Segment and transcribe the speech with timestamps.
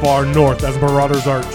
[0.00, 1.46] far north as Marauder's Arch,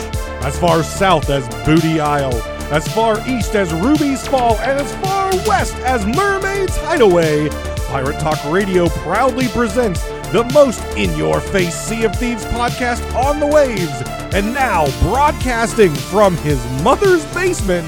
[0.44, 2.34] as far south as Booty Isle,
[2.72, 7.50] as far east as Ruby's Fall, and as far west as Mermaid's Hideaway.
[7.88, 13.40] Pirate Talk Radio proudly presents the most in your face Sea of Thieves podcast on
[13.40, 14.02] the waves.
[14.34, 17.88] And now, broadcasting from his mother's basement,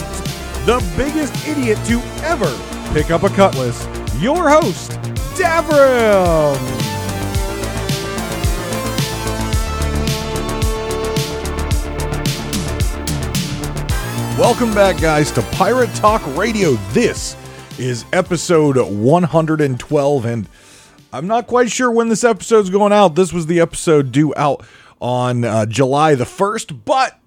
[0.65, 2.55] the biggest idiot to ever
[2.93, 3.87] pick up a cutlass,
[4.19, 4.91] your host,
[5.35, 6.74] Davrim.
[14.37, 16.73] Welcome back, guys, to Pirate Talk Radio.
[16.91, 17.37] This
[17.79, 20.49] is episode 112, and
[21.13, 23.15] I'm not quite sure when this episode's going out.
[23.15, 24.65] This was the episode due out
[24.99, 27.17] on uh, July the 1st, but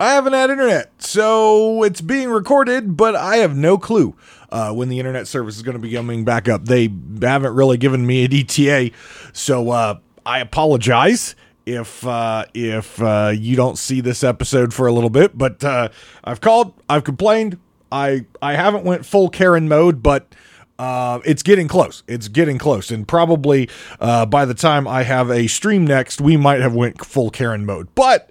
[0.00, 4.16] I haven't had internet, so it's being recorded, but I have no clue
[4.50, 6.64] uh, when the internet service is going to be coming back up.
[6.64, 8.92] They haven't really given me a DTA,
[9.32, 14.92] so uh, I apologize if uh, if uh, you don't see this episode for a
[14.92, 15.36] little bit.
[15.36, 15.88] But uh,
[16.24, 17.58] I've called, I've complained.
[17.90, 20.34] I I haven't went full Karen mode, but
[20.78, 22.02] uh, it's getting close.
[22.06, 23.68] It's getting close, and probably
[24.00, 27.66] uh, by the time I have a stream next, we might have went full Karen
[27.66, 27.94] mode.
[27.94, 28.30] But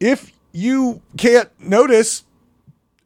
[0.00, 2.24] if you can't notice,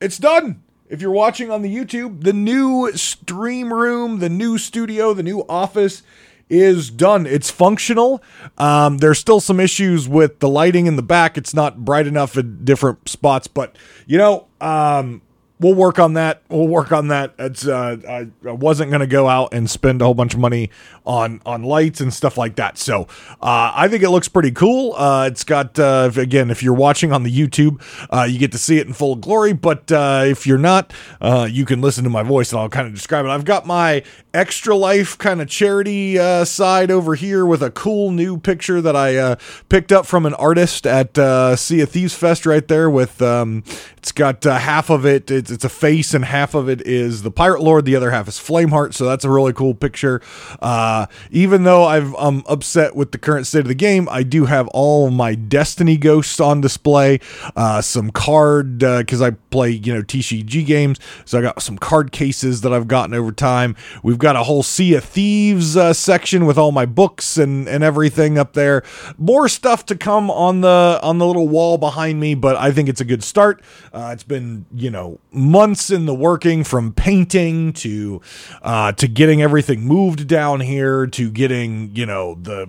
[0.01, 0.63] it's done.
[0.89, 5.45] If you're watching on the YouTube, the new stream room, the new studio, the new
[5.49, 6.03] office
[6.51, 7.27] is done.
[7.27, 8.23] It's functional.
[8.59, 11.39] Um, there's still some issues with the lighting in the back.
[11.39, 13.77] It's not bright enough in different spots, but
[14.07, 15.23] you know, um,
[15.61, 16.43] we'll work on that.
[16.49, 17.35] We'll work on that.
[17.39, 20.71] It's uh, I, I wasn't gonna go out and spend a whole bunch of money
[21.07, 22.79] on on lights and stuff like that.
[22.79, 23.03] So
[23.41, 24.95] uh, I think it looks pretty cool.
[24.95, 28.59] Uh, it's got uh, again, if you're watching on the YouTube, uh, you get to
[28.59, 29.53] see it in full glory.
[29.53, 32.89] But uh, if you're not, uh, you can listen to my voice and I'll kind
[32.89, 33.29] of describe it.
[33.29, 34.03] I've got my
[34.33, 38.97] extra life kind of charity uh, side over here with a cool new picture that
[38.97, 39.37] I uh,
[39.69, 42.89] picked up from an artist at uh, Sea of Thieves Fest right there.
[42.89, 43.65] With um,
[43.97, 47.23] it's got uh, half of it, it's, it's a face, and half of it is
[47.23, 47.85] the Pirate Lord.
[47.85, 48.95] The other half is Flameheart.
[48.95, 50.21] So that's a really cool picture.
[50.61, 54.47] Uh, even though I've, I'm upset with the current state of the game, I do
[54.47, 57.21] have all my Destiny ghosts on display.
[57.57, 62.13] Uh, some card because I play you know TCG games, so I got some card
[62.13, 63.77] cases that I've gotten over time.
[64.03, 67.83] We've got a whole Sea of Thieves uh, section with all my books and and
[67.83, 68.83] everything up there.
[69.19, 72.89] More stuff to come on the on the little wall behind me, but I think
[72.89, 73.63] it's a good start.
[73.93, 78.21] Uh, it's been you know months in the working from painting to
[78.63, 82.69] uh, to getting everything moved down here to getting you know the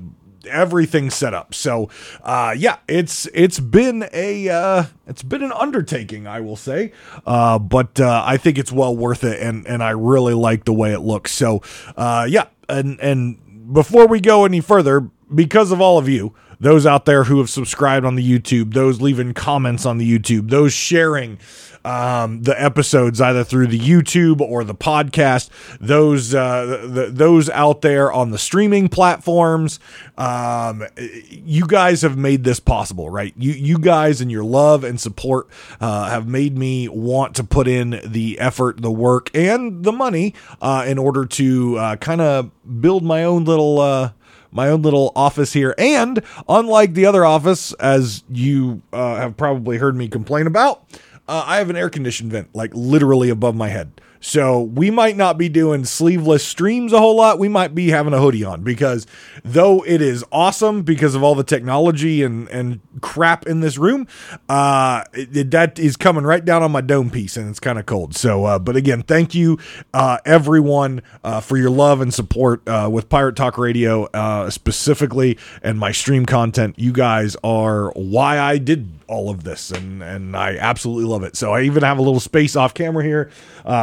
[0.50, 1.54] everything set up.
[1.54, 1.90] So
[2.24, 6.94] uh yeah, it's it's been a uh it's been an undertaking, I will say.
[7.26, 10.74] Uh but uh I think it's well worth it and and I really like the
[10.74, 11.32] way it looks.
[11.32, 11.62] So
[11.96, 15.02] uh yeah, and and before we go any further,
[15.34, 19.02] because of all of you, those out there who have subscribed on the YouTube, those
[19.02, 21.40] leaving comments on the YouTube, those sharing
[21.86, 25.50] um, the episodes either through the YouTube or the podcast.
[25.80, 29.80] Those uh, the, those out there on the streaming platforms,
[30.18, 33.34] um, you guys have made this possible, right?
[33.38, 35.48] You you guys and your love and support
[35.80, 40.34] uh, have made me want to put in the effort, the work, and the money
[40.62, 43.80] uh, in order to uh, kind of build my own little.
[43.80, 44.12] Uh,
[44.54, 45.74] my own little office here.
[45.78, 50.86] And unlike the other office, as you uh, have probably heard me complain about,
[51.28, 54.02] uh, I have an air conditioned vent like literally above my head.
[54.22, 57.40] So we might not be doing sleeveless streams a whole lot.
[57.40, 59.08] We might be having a hoodie on because
[59.44, 64.08] though it is awesome because of all the technology and, and crap in this room,
[64.48, 67.88] uh, it, that is coming right down on my dome piece and it's kind of
[67.88, 68.16] cold.
[68.16, 69.58] So, uh, but again, thank you,
[69.94, 75.40] uh, everyone, uh, for your love and support, uh, with Pirate Talk Radio, uh, specifically
[75.64, 76.78] and my stream content.
[76.78, 81.36] You guys are why I did all of this and and I absolutely love it.
[81.36, 83.30] So I even have a little space off camera here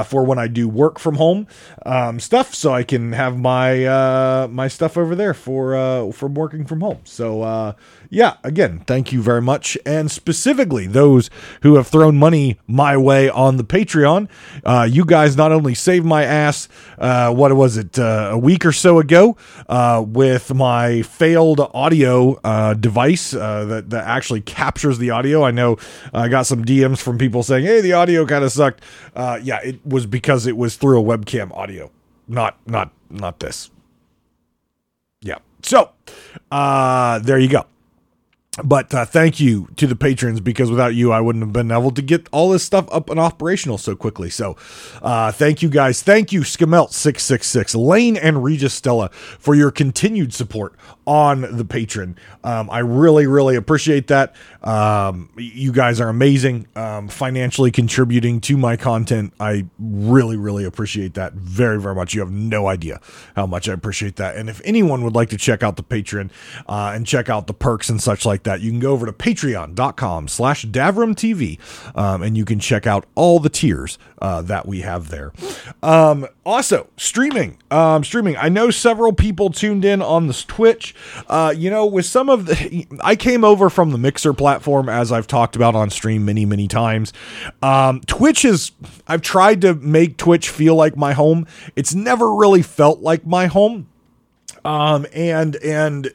[0.06, 1.46] for when I do work from home
[1.84, 6.66] um, stuff, so I can have my uh, my stuff over there for uh, working
[6.66, 7.00] from home.
[7.04, 7.72] So uh,
[8.10, 11.30] yeah, again, thank you very much, and specifically those
[11.62, 14.28] who have thrown money my way on the Patreon.
[14.64, 18.64] Uh, you guys not only saved my ass, uh, what was it, uh, a week
[18.64, 19.36] or so ago,
[19.68, 25.44] uh, with my failed audio uh, device uh, that that actually captures the audio.
[25.44, 25.76] I know
[26.12, 28.82] I got some DMs from people saying, "Hey, the audio kind of sucked."
[29.18, 31.90] Uh, yeah, it was because it was through a webcam audio,
[32.28, 33.68] not not not this.
[35.20, 35.38] Yeah.
[35.64, 35.90] So,
[36.52, 37.66] uh, there you go.
[38.64, 41.90] But uh, thank you to the patrons because without you, I wouldn't have been able
[41.92, 44.30] to get all this stuff up and operational so quickly.
[44.30, 44.56] So,
[45.02, 46.02] uh, thank you guys.
[46.02, 50.74] Thank you, Skamelt666, Lane, and Regis Stella for your continued support
[51.06, 52.16] on the patron.
[52.44, 54.34] Um, I really, really appreciate that.
[54.62, 59.32] Um, you guys are amazing, um, financially contributing to my content.
[59.40, 62.12] I really, really appreciate that very, very much.
[62.12, 63.00] You have no idea
[63.36, 64.36] how much I appreciate that.
[64.36, 66.30] And if anyone would like to check out the patron
[66.68, 69.12] uh, and check out the perks and such like that, you can go over to
[69.12, 71.58] patreon.com slash davrimtv
[71.94, 75.32] um, and you can check out all the tiers uh, that we have there.
[75.82, 77.58] Um, also, streaming.
[77.70, 78.36] Um, streaming.
[78.36, 80.94] I know several people tuned in on this Twitch.
[81.28, 85.12] Uh, you know, with some of the, I came over from the Mixer platform as
[85.12, 87.12] I've talked about on stream many, many times.
[87.62, 88.72] Um, Twitch is,
[89.06, 91.46] I've tried to make Twitch feel like my home.
[91.76, 93.88] It's never really felt like my home.
[94.64, 96.10] Um, and, and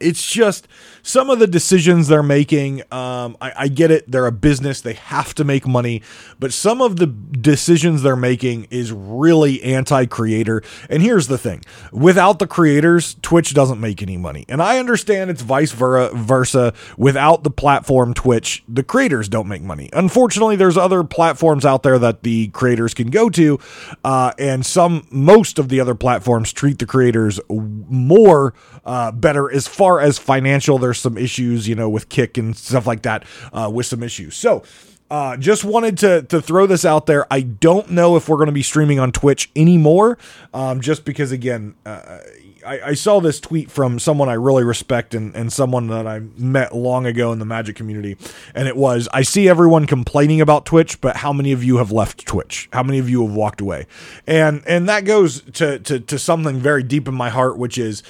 [0.00, 0.68] it's just,
[1.02, 4.10] some of the decisions they're making, um, I, I, get it.
[4.10, 4.80] They're a business.
[4.80, 6.02] They have to make money.
[6.38, 10.62] But some of the decisions they're making is really anti creator.
[10.88, 11.62] And here's the thing
[11.92, 14.44] without the creators, Twitch doesn't make any money.
[14.48, 16.74] And I understand it's vice versa.
[16.96, 19.88] Without the platform Twitch, the creators don't make money.
[19.92, 23.58] Unfortunately, there's other platforms out there that the creators can go to.
[24.04, 28.54] Uh, and some, most of the other platforms treat the creators more
[28.84, 30.78] uh, better as far as financial.
[30.90, 34.34] There's some issues, you know, with Kick and stuff like that, uh, with some issues.
[34.34, 34.64] So,
[35.08, 37.32] uh, just wanted to to throw this out there.
[37.32, 40.18] I don't know if we're going to be streaming on Twitch anymore,
[40.52, 42.18] um, just because again, uh,
[42.66, 46.20] I, I, saw this tweet from someone I really respect and, and someone that I
[46.36, 48.16] met long ago in the Magic community,
[48.52, 51.92] and it was I see everyone complaining about Twitch, but how many of you have
[51.92, 52.68] left Twitch?
[52.72, 53.86] How many of you have walked away?
[54.26, 58.02] And and that goes to to, to something very deep in my heart, which is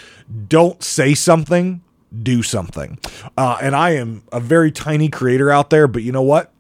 [0.49, 1.83] don't say something,
[2.23, 2.99] do something.
[3.37, 6.53] Uh, and I am a very tiny creator out there, but you know what?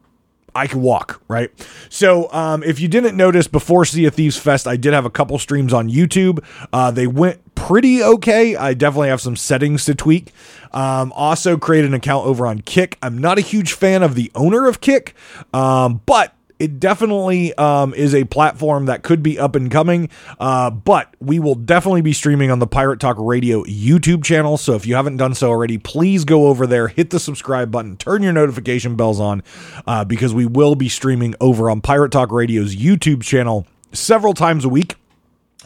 [0.54, 1.50] I can walk, right?
[1.88, 5.10] So, um, if you didn't notice before Sea of Thieves Fest, I did have a
[5.10, 6.44] couple streams on YouTube.
[6.72, 8.56] Uh, they went pretty okay.
[8.56, 10.32] I definitely have some settings to tweak.
[10.72, 12.98] Um, also, created an account over on Kick.
[13.02, 15.14] I'm not a huge fan of the owner of Kick,
[15.52, 20.10] um, but it definitely um, is a platform that could be up and coming.
[20.38, 24.56] Uh, but we will definitely be streaming on the Pirate Talk Radio YouTube channel.
[24.56, 27.96] So if you haven't done so already, please go over there, hit the subscribe button,
[27.96, 29.42] turn your notification bells on,
[29.86, 34.64] uh, because we will be streaming over on Pirate Talk Radio's YouTube channel several times
[34.64, 34.96] a week.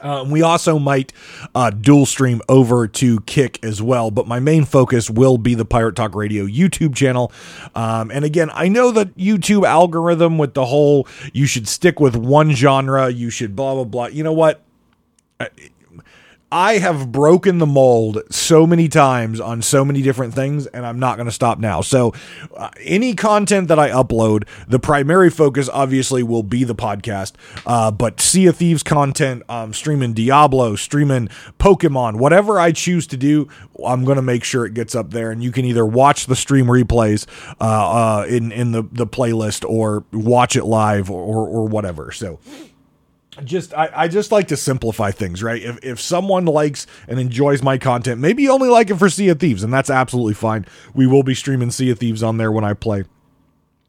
[0.05, 1.13] Uh, we also might
[1.55, 5.65] uh, dual stream over to Kick as well, but my main focus will be the
[5.65, 7.33] Pirate Talk Radio YouTube channel.
[7.75, 12.15] Um, and again, I know that YouTube algorithm with the whole you should stick with
[12.15, 14.07] one genre, you should blah, blah, blah.
[14.07, 14.63] You know what?
[15.41, 15.49] I
[16.55, 21.17] have broken the mold so many times on so many different things, and I'm not
[21.17, 21.81] going to stop now.
[21.81, 22.15] So,
[22.57, 27.33] uh, any content that I upload, the primary focus obviously will be the podcast.
[27.67, 31.29] Uh, but Sea of Thieves content, um, streaming Diablo, streaming
[31.59, 33.49] Pokemon, whatever I choose to do,
[33.85, 35.33] I'm going to make sure it gets up there.
[35.33, 37.27] And you can either watch the stream replays
[37.61, 37.65] uh,
[38.21, 42.13] uh, in in the the playlist or watch it live or or, or whatever.
[42.13, 42.39] So
[43.43, 45.63] just I, I just like to simplify things, right?
[45.63, 49.29] If if someone likes and enjoys my content, maybe you only like it for Sea
[49.31, 50.67] of Thieves, and that's absolutely fine.
[50.95, 53.05] We will be streaming Sea of Thieves on there when I play.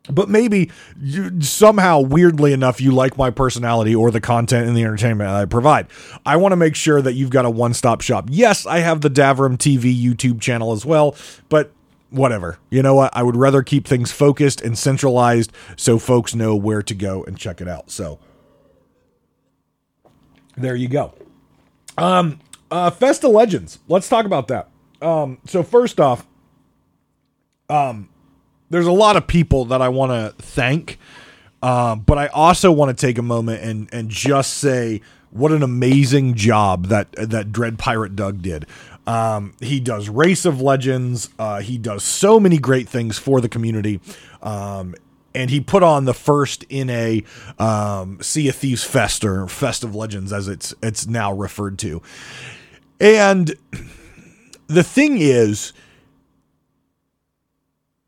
[0.10, 4.84] But maybe you, somehow, weirdly enough, you like my personality or the content and the
[4.84, 5.88] entertainment I provide.
[6.26, 8.28] I want to make sure that you've got a one stop shop.
[8.30, 11.16] Yes, I have the Davrim TV YouTube channel as well,
[11.50, 11.72] but
[12.12, 12.60] whatever.
[12.70, 13.16] You know what?
[13.16, 17.38] I would rather keep things focused and centralized so folks know where to go and
[17.38, 17.90] check it out.
[17.90, 18.20] So
[20.58, 21.14] there you go.
[21.98, 22.40] Um,
[22.72, 23.80] uh, Fest of Legends.
[23.88, 24.70] Let's talk about that.
[25.02, 26.26] Um, so first off,
[27.70, 28.10] um,
[28.70, 31.00] there's a lot of people that I want to thank,
[31.62, 35.64] uh, but I also want to take a moment and and just say what an
[35.64, 38.66] amazing job that that Dread Pirate Doug did.
[39.08, 41.30] Um, he does Race of Legends.
[41.38, 44.00] Uh, he does so many great things for the community.
[44.42, 44.96] Um,
[45.36, 47.24] and he put on the first in a
[47.60, 52.02] um, Sea of Thieves Fest or Fest of Legends, as it's it's now referred to.
[53.00, 53.54] And
[54.68, 55.74] the thing is,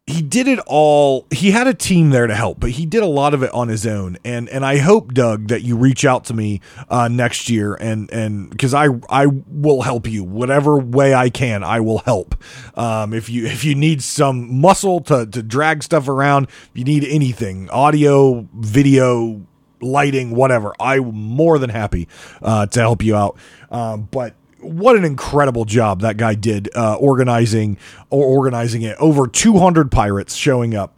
[0.08, 3.08] he did it all he had a team there to help but he did a
[3.08, 4.18] lot of it on his own.
[4.24, 8.10] And and i hope doug that you reach out to me uh, next year and
[8.12, 10.24] and because i i will help you.
[10.24, 12.42] Whatever way i can i will help.
[12.78, 17.04] Um, if you if you need some muscle to to drag stuff around you need
[17.04, 19.42] anything audio video
[19.80, 22.08] lighting whatever i'm more than happy
[22.42, 23.38] uh, to help you out.
[23.70, 24.34] Um, but
[24.68, 27.78] what an incredible job that guy did uh, organizing
[28.10, 28.98] or organizing it.
[29.00, 30.94] Over 200 pirates showing up.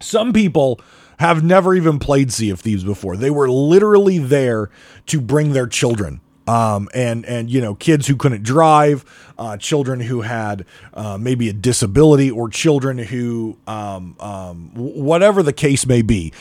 [0.00, 0.80] Some people
[1.18, 3.16] have never even played Sea of Thieves before.
[3.16, 4.70] They were literally there
[5.06, 9.04] to bring their children um, and and you know kids who couldn't drive,
[9.38, 10.64] uh, children who had
[10.94, 16.32] uh, maybe a disability, or children who um, um, whatever the case may be.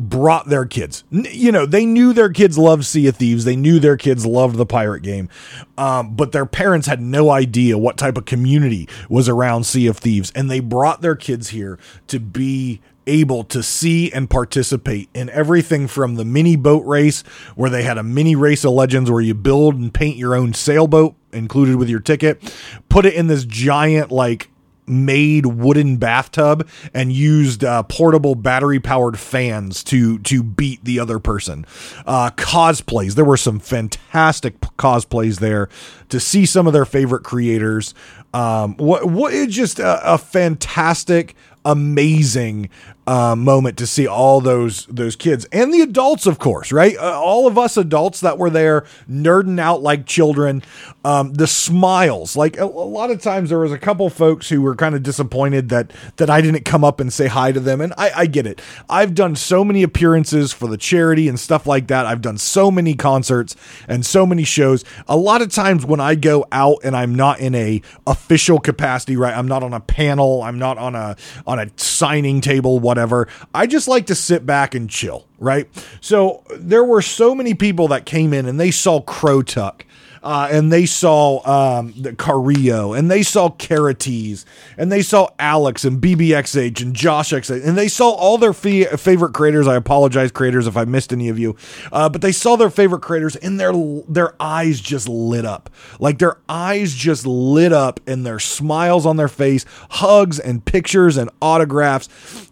[0.00, 1.02] Brought their kids.
[1.10, 3.44] You know, they knew their kids loved Sea of Thieves.
[3.44, 5.28] They knew their kids loved the pirate game.
[5.76, 9.98] Um, but their parents had no idea what type of community was around Sea of
[9.98, 10.30] Thieves.
[10.36, 15.88] And they brought their kids here to be able to see and participate in everything
[15.88, 17.22] from the mini boat race,
[17.56, 20.54] where they had a mini race of legends where you build and paint your own
[20.54, 22.54] sailboat included with your ticket,
[22.88, 24.48] put it in this giant, like,
[24.88, 31.18] made wooden bathtub and used uh, portable battery powered fans to to beat the other
[31.18, 31.66] person.
[32.06, 33.14] Uh, cosplays.
[33.14, 35.68] There were some fantastic cosplays there
[36.08, 37.94] to see some of their favorite creators.
[38.34, 42.70] Um, what what just a, a fantastic amazing
[43.08, 46.94] uh, moment to see all those those kids and the adults, of course, right?
[46.98, 50.62] Uh, all of us adults that were there, nerding out like children.
[51.06, 54.60] Um, the smiles, like a, a, lot of times, there was a couple folks who
[54.60, 57.80] were kind of disappointed that that I didn't come up and say hi to them,
[57.80, 58.60] and I, I get it.
[58.90, 62.04] I've done so many appearances for the charity and stuff like that.
[62.04, 63.56] I've done so many concerts
[63.88, 64.84] and so many shows.
[65.06, 69.16] A lot of times when I go out and I'm not in a official capacity,
[69.16, 69.34] right?
[69.34, 70.42] I'm not on a panel.
[70.42, 73.28] I'm not on a on a signing table, whatever whatever.
[73.54, 75.68] I just like to sit back and chill, right?
[76.00, 79.82] So there were so many people that came in and they saw Crotuck.
[80.22, 84.44] Uh, and they saw um, the Carrillo, and they saw Carities,
[84.76, 88.84] and they saw Alex and BBXH and Josh XH, and they saw all their fee-
[88.84, 89.66] favorite creators.
[89.66, 91.56] I apologize, creators, if I missed any of you,
[91.92, 93.72] uh, but they saw their favorite creators, and their
[94.08, 99.16] their eyes just lit up, like their eyes just lit up, and their smiles on
[99.16, 102.08] their face, hugs and pictures and autographs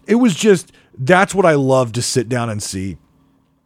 [0.07, 2.97] it was just that's what I love to sit down and see.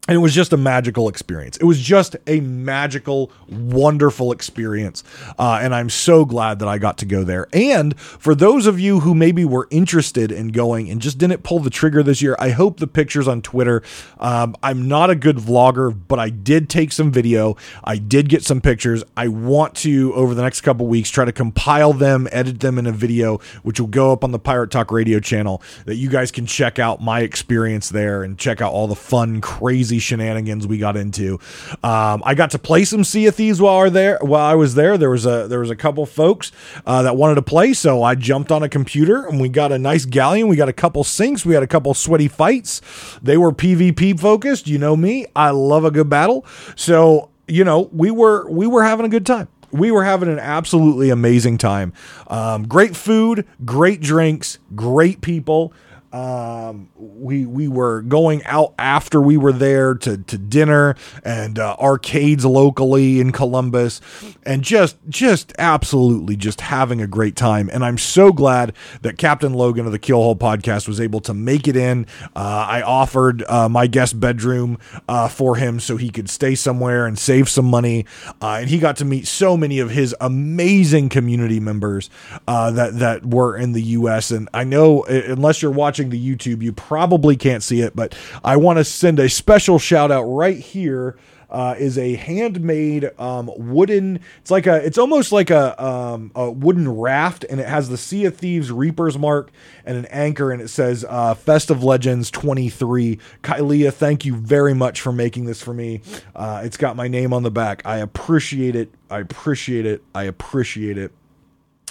[0.08, 1.58] And it was just a magical experience.
[1.58, 5.04] It was just a magical, wonderful experience.
[5.38, 7.48] Uh, and I'm so glad that I got to go there.
[7.54, 11.60] And for those of you who maybe were interested in going and just didn't pull
[11.60, 13.84] the trigger this year, I hope the pictures on Twitter.
[14.20, 17.56] Um, I'm not a good vlogger, but I did take some video.
[17.84, 19.04] I did get some pictures.
[19.16, 22.88] I want to, over the next couple weeks, try to compile them, edit them in
[22.88, 26.32] a video, which will go up on the Pirate Talk Radio channel that you guys
[26.32, 30.66] can check out my experience there and check out all the fun, crazy crazy shenanigans
[30.66, 31.38] we got into.
[31.84, 34.18] Um, I got to play some Sea of Thieves while I was there.
[34.22, 36.54] While I was there, there was a there was a couple folks
[36.86, 39.78] uh, that wanted to play, so I jumped on a computer and we got a
[39.78, 40.48] nice galleon.
[40.48, 41.46] We got a couple sinks.
[41.46, 42.82] We had a couple sweaty fights.
[43.22, 44.68] They were PvP focused.
[44.68, 45.26] You know me.
[45.36, 46.46] I love a good battle.
[46.78, 50.38] So you know we were we were having a good time we were having an
[50.38, 51.94] absolutely amazing time.
[52.28, 55.74] Um, great food, great drinks, great people.
[56.14, 61.76] Um, we we were going out after we were there to to dinner and uh,
[61.80, 64.02] arcades locally in Columbus,
[64.44, 67.70] and just just absolutely just having a great time.
[67.72, 71.68] And I'm so glad that Captain Logan of the Keelhole Podcast was able to make
[71.68, 72.06] it in.
[72.36, 77.06] Uh, I offered uh, my guest bedroom uh, for him so he could stay somewhere
[77.06, 78.06] and save some money,
[78.42, 82.10] uh, and he got to meet so many of his amazing community members
[82.48, 84.30] uh, that that were in the U.S.
[84.32, 88.16] And I know unless you're watching watching the YouTube, you probably can't see it, but
[88.44, 91.18] I want to send a special shout out right here.
[91.50, 94.22] Uh, is a handmade um, wooden.
[94.40, 94.76] It's like a.
[94.86, 98.72] It's almost like a, um, a wooden raft, and it has the Sea of Thieves
[98.72, 99.52] Reaper's mark
[99.84, 103.20] and an anchor, and it says uh, Legends 23.
[103.44, 106.00] Kylia, thank you very much for making this for me.
[106.34, 107.82] Uh, it's got my name on the back.
[107.84, 108.94] I appreciate it.
[109.10, 110.06] I appreciate it.
[110.16, 111.12] I appreciate it.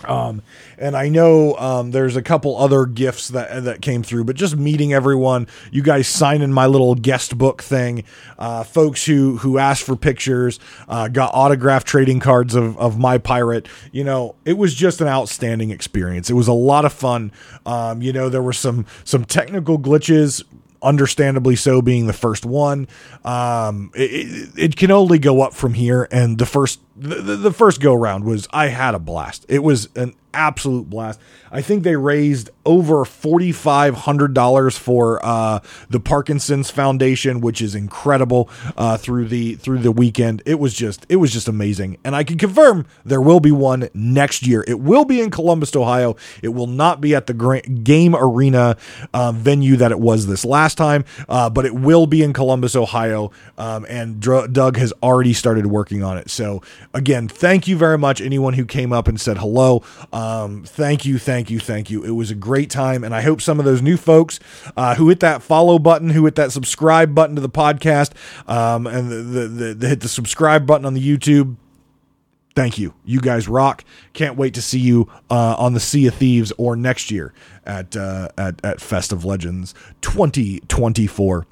[0.04, 0.42] Um,
[0.78, 4.56] and I know um, there's a couple other gifts that that came through, but just
[4.56, 8.04] meeting everyone, you guys signing my little guest book thing,
[8.38, 13.18] uh, folks who who asked for pictures, uh, got autograph trading cards of of my
[13.18, 13.68] pirate.
[13.92, 16.30] You know, it was just an outstanding experience.
[16.30, 17.32] It was a lot of fun.
[17.66, 20.44] Um, you know, there were some some technical glitches
[20.82, 22.88] understandably so being the first one.
[23.24, 26.08] Um, it, it, can only go up from here.
[26.10, 29.46] And the first the, the first go round was i had a blast.
[29.48, 31.20] It was an absolute blast.
[31.50, 37.60] I think they raised over forty five hundred dollars for uh, the Parkinson's Foundation, which
[37.60, 38.48] is incredible.
[38.76, 42.24] Uh, through the through the weekend, it was just it was just amazing, and I
[42.24, 44.64] can confirm there will be one next year.
[44.68, 46.16] It will be in Columbus, Ohio.
[46.42, 47.34] It will not be at the
[47.82, 48.76] Game Arena
[49.12, 52.76] uh, venue that it was this last time, uh, but it will be in Columbus,
[52.76, 53.32] Ohio.
[53.58, 56.30] Um, and Dr- Doug has already started working on it.
[56.30, 56.62] So
[56.94, 59.82] again, thank you very much, anyone who came up and said hello.
[60.12, 60.19] Um,
[60.64, 62.02] thank you, thank you, thank you.
[62.04, 64.40] It was a great time, and I hope some of those new folks
[64.76, 68.12] uh, who hit that follow button, who hit that subscribe button to the podcast,
[68.48, 71.56] um, and the, the, the, the hit the subscribe button on the YouTube
[72.54, 72.94] thank you.
[73.04, 73.84] You guys rock.
[74.12, 77.32] Can't wait to see you uh, on the Sea of Thieves or next year
[77.64, 81.46] at uh, at at Fest of Legends 2024.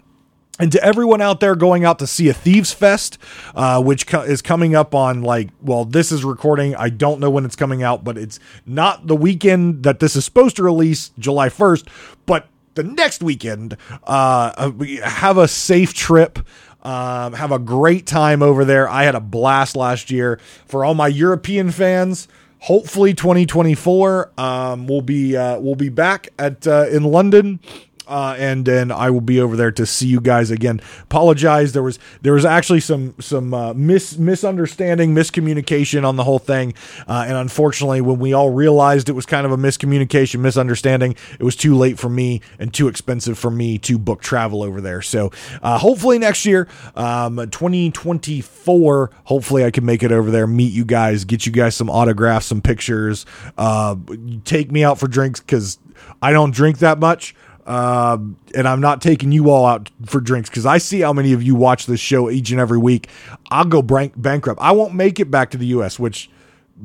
[0.58, 3.18] And to everyone out there going out to Sea of Thieves Fest,
[3.54, 6.74] uh, which co- is coming up on like, well, this is recording.
[6.74, 10.24] I don't know when it's coming out, but it's not the weekend that this is
[10.24, 11.88] supposed to release, July 1st,
[12.26, 13.76] but the next weekend.
[14.04, 14.72] Uh,
[15.02, 16.38] have a safe trip.
[16.82, 18.88] Um, have a great time over there.
[18.88, 20.38] I had a blast last year.
[20.66, 22.28] For all my European fans,
[22.60, 27.60] hopefully 2024 um, we'll be uh, we'll be back at uh, in London
[28.08, 30.80] uh, and then I will be over there to see you guys again.
[31.02, 36.38] Apologize, there was there was actually some some uh, mis misunderstanding, miscommunication on the whole
[36.38, 36.74] thing,
[37.06, 41.44] uh, and unfortunately, when we all realized it was kind of a miscommunication, misunderstanding, it
[41.44, 45.02] was too late for me and too expensive for me to book travel over there.
[45.02, 45.30] So
[45.62, 50.84] uh, hopefully next year, um, 2024, hopefully I can make it over there, meet you
[50.84, 53.96] guys, get you guys some autographs, some pictures, uh,
[54.44, 55.78] take me out for drinks because
[56.22, 57.34] I don't drink that much.
[57.68, 61.34] Um, and I'm not taking you all out for drinks because I see how many
[61.34, 63.10] of you watch this show each and every week.
[63.50, 64.58] I'll go bank- bankrupt.
[64.62, 66.30] I won't make it back to the U.S., which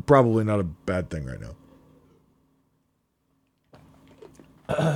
[0.05, 1.55] probably not a bad thing right now.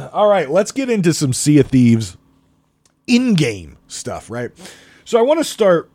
[0.12, 2.17] all right, let's get into some Sea of Thieves
[3.08, 4.51] in-game stuff, right?
[5.06, 5.89] So I want to start,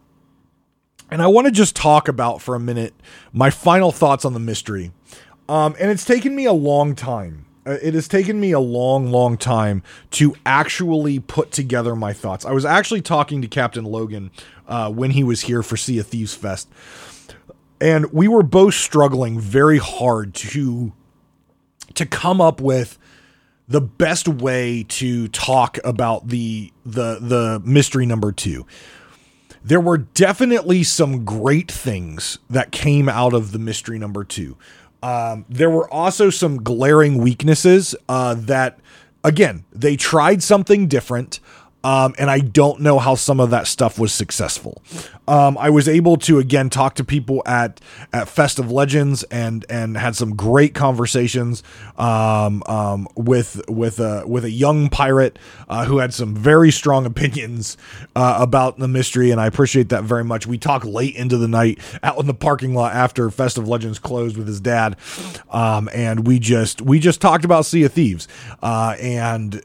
[1.10, 2.94] and I want to just talk about for a minute
[3.30, 4.90] my final thoughts on the mystery.
[5.50, 9.36] Um, and it's taken me a long time it has taken me a long, long
[9.36, 12.44] time to actually put together my thoughts.
[12.44, 14.30] I was actually talking to Captain Logan
[14.66, 16.68] uh, when he was here for Sea of Thieves Fest,
[17.80, 20.92] and we were both struggling very hard to
[21.94, 22.98] to come up with
[23.68, 28.66] the best way to talk about the the the mystery number two.
[29.64, 34.56] There were definitely some great things that came out of the mystery number two.
[35.02, 38.78] Um, there were also some glaring weaknesses uh, that,
[39.24, 41.40] again, they tried something different.
[41.84, 44.82] Um, and I don't know how some of that stuff was successful.
[45.28, 47.80] Um, I was able to again talk to people at
[48.12, 51.62] at Fest of Legends and and had some great conversations
[51.96, 57.06] um, um with with a with a young pirate uh, who had some very strong
[57.12, 57.76] opinions
[58.16, 60.46] uh, about the mystery, and I appreciate that very much.
[60.46, 63.98] We talked late into the night out in the parking lot after Fest of Legends
[63.98, 64.96] closed with his dad,
[65.50, 68.26] um, and we just we just talked about Sea of Thieves,
[68.62, 69.62] uh, and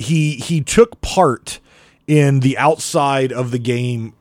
[0.00, 1.60] he he took part
[2.06, 4.14] in the outside of the game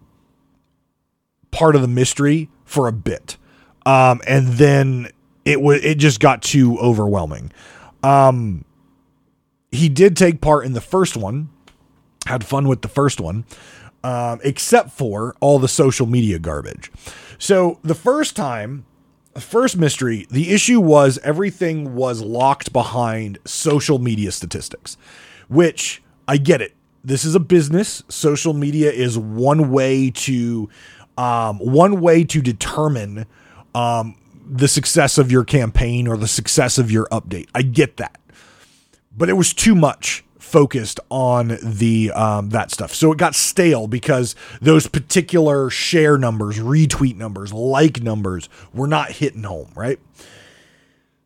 [1.51, 3.37] part of the mystery for a bit,
[3.85, 5.07] um, and then
[5.45, 7.51] it was it just got too overwhelming.
[8.03, 8.65] Um,
[9.71, 11.49] he did take part in the first one,
[12.27, 13.45] had fun with the first one,
[14.03, 16.91] um, except for all the social media garbage.
[17.37, 18.85] So the first time
[19.33, 24.97] the first mystery, the issue was everything was locked behind social media statistics
[25.49, 26.75] which I get it.
[27.03, 28.03] This is a business.
[28.07, 30.69] Social media is one way to
[31.17, 33.25] um, one way to determine
[33.75, 34.15] um,
[34.49, 37.49] the success of your campaign or the success of your update.
[37.53, 38.19] I get that,
[39.15, 42.93] but it was too much focused on the um, that stuff.
[42.93, 49.12] So it got stale because those particular share numbers, retweet numbers, like numbers were not
[49.12, 49.99] hitting home, right?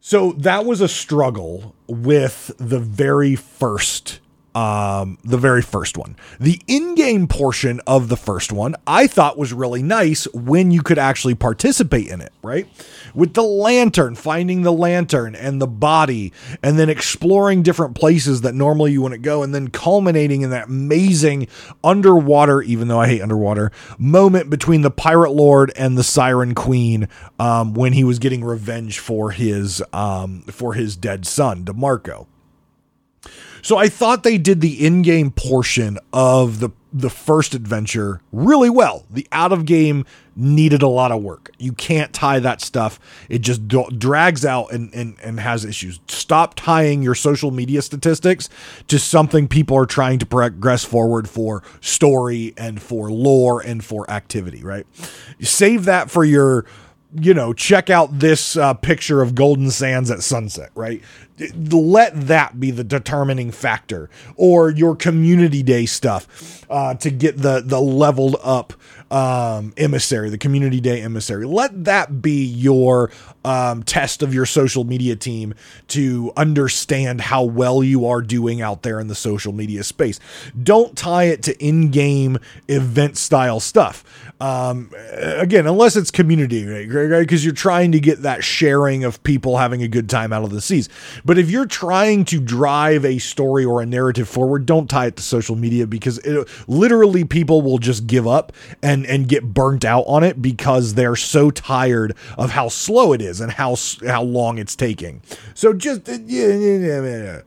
[0.06, 4.20] So that was a struggle with the very first
[4.54, 6.18] um, the very first one.
[6.42, 10.84] The in game portion of the first one I thought was really nice when you
[10.84, 12.68] could actually participate in it, right?
[13.16, 18.56] With the lantern, finding the lantern and the body, and then exploring different places that
[18.56, 21.48] normally you wouldn't go, and then culminating in that amazing
[21.84, 27.08] underwater, even though I hate underwater, moment between the Pirate Lord and the Siren Queen
[27.40, 32.28] um, when he was getting revenge for his um, for his dead son, DeMarco.
[33.62, 39.06] So I thought they did the in-game portion of the the first adventure really well.
[39.10, 41.52] The out of game needed a lot of work.
[41.58, 43.00] You can't tie that stuff.
[43.30, 46.00] It just drags out and, and, and has issues.
[46.08, 48.50] Stop tying your social media statistics
[48.88, 54.10] to something people are trying to progress forward for story and for lore and for
[54.10, 54.88] activity, right?
[55.42, 56.66] Save that for your
[57.16, 61.02] you know, check out this uh, picture of Golden Sands at sunset, right?
[61.56, 67.62] Let that be the determining factor, or your community day stuff uh, to get the
[67.66, 68.74] the leveled up
[69.14, 71.46] um, emissary, the community day emissary.
[71.46, 73.12] Let that be your
[73.46, 75.54] um, test of your social media team
[75.90, 80.20] to understand how well you are doing out there in the social media space.
[80.62, 84.04] Don't tie it to in game event style stuff.
[84.42, 87.20] Um, again, unless it's community, right?
[87.20, 90.50] Because you're trying to get that sharing of people having a good time out of
[90.50, 90.90] the seas.
[91.24, 95.16] But if you're trying to drive a story or a narrative forward, don't tie it
[95.18, 99.86] to social media because it, literally people will just give up and and get burnt
[99.86, 104.24] out on it because they're so tired of how slow it is and how how
[104.24, 105.22] long it's taking.
[105.54, 107.42] So just uh, yeah, yeah, yeah.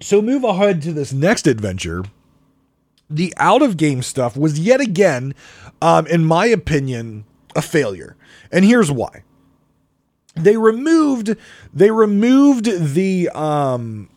[0.00, 2.04] So move ahead to this next adventure.
[3.08, 5.34] The out of game stuff was yet again,
[5.80, 7.24] um, in my opinion,
[7.54, 8.16] a failure,
[8.50, 9.22] and here's why.
[10.34, 11.36] They removed
[11.72, 14.08] they removed the um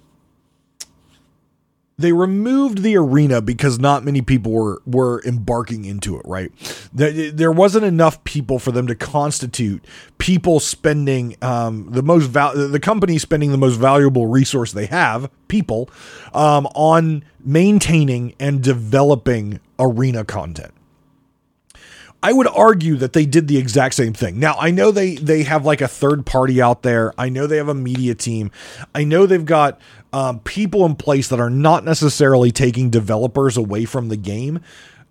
[2.00, 6.52] they removed the arena because not many people were were embarking into it right?
[6.94, 9.84] There wasn't enough people for them to constitute
[10.18, 15.30] people spending um, the most val- the company spending the most valuable resource they have
[15.48, 15.90] people
[16.34, 20.74] um, on maintaining and developing arena content
[22.28, 24.38] I would argue that they did the exact same thing.
[24.38, 27.14] Now, I know they they have like a third party out there.
[27.18, 28.52] I know they have a media team.
[28.94, 29.80] I know they've got
[30.12, 34.60] um, people in place that are not necessarily taking developers away from the game.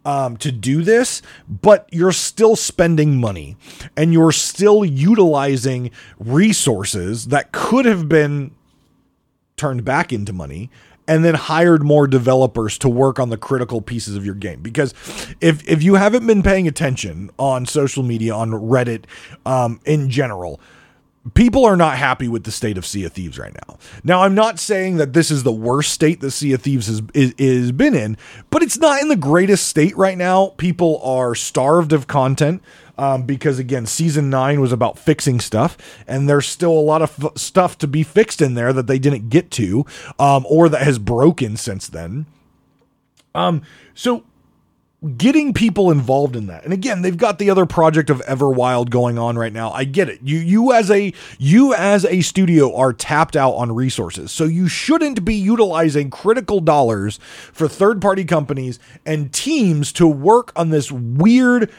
[0.04, 3.56] Um, to do this, but you're still spending money
[3.96, 8.54] and you're still utilizing resources that could have been
[9.56, 10.70] turned back into money
[11.08, 14.60] and then hired more developers to work on the critical pieces of your game.
[14.60, 14.94] Because
[15.40, 19.04] if if you haven't been paying attention on social media, on Reddit,
[19.44, 20.60] um, in general,
[21.34, 23.78] people are not happy with the state of Sea of Thieves right now.
[24.04, 27.02] Now, I'm not saying that this is the worst state that Sea of Thieves has
[27.14, 28.16] is, is been in,
[28.50, 30.48] but it's not in the greatest state right now.
[30.56, 32.62] People are starved of content.
[32.98, 37.24] Um, because again, season nine was about fixing stuff, and there's still a lot of
[37.24, 39.84] f- stuff to be fixed in there that they didn't get to,
[40.18, 42.24] um, or that has broken since then.
[43.34, 43.60] Um,
[43.94, 44.24] so
[45.16, 46.64] getting people involved in that.
[46.64, 49.70] And again, they've got the other project of Everwild going on right now.
[49.72, 50.20] I get it.
[50.22, 54.32] You you as a you as a studio are tapped out on resources.
[54.32, 57.18] So you shouldn't be utilizing critical dollars
[57.52, 61.70] for third-party companies and teams to work on this weird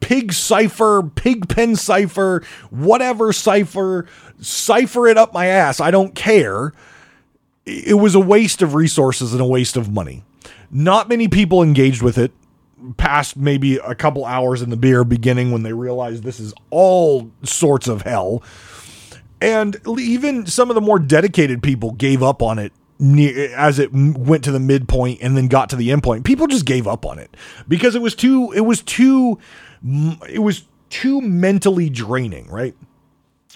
[0.00, 4.06] pig cipher, pig pen cipher, whatever cipher,
[4.40, 5.80] cipher it up my ass.
[5.80, 6.72] I don't care.
[7.64, 10.24] It was a waste of resources and a waste of money.
[10.70, 12.32] Not many people engaged with it
[12.96, 17.30] past maybe a couple hours in the beer beginning when they realized this is all
[17.42, 18.42] sorts of hell.
[19.40, 22.72] And even some of the more dedicated people gave up on it
[23.56, 26.24] as it went to the midpoint and then got to the endpoint.
[26.24, 29.38] People just gave up on it because it was too it was too
[30.28, 32.74] it was too mentally draining, right?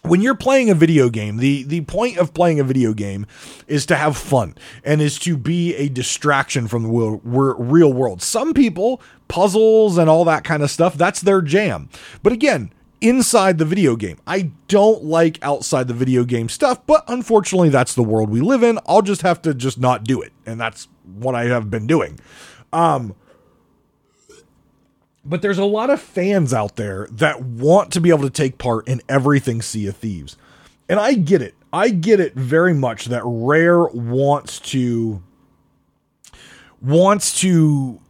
[0.03, 3.27] when you're playing a video game, the the point of playing a video game
[3.67, 8.23] is to have fun and is to be a distraction from the real, real world.
[8.23, 11.89] Some people, puzzles and all that kind of stuff, that's their jam.
[12.23, 14.19] But again, inside the video game.
[14.27, 18.63] I don't like outside the video game stuff, but unfortunately that's the world we live
[18.63, 18.79] in.
[18.87, 20.33] I'll just have to just not do it.
[20.47, 22.19] And that's what I have been doing.
[22.73, 23.15] Um
[25.29, 28.59] but there's a lot of fans out there that want to be able to take
[28.59, 30.37] part in everything Sea of Thieves.
[30.89, 31.55] And I get it.
[31.73, 35.23] I get it very much that Rare wants to
[36.81, 38.01] wants to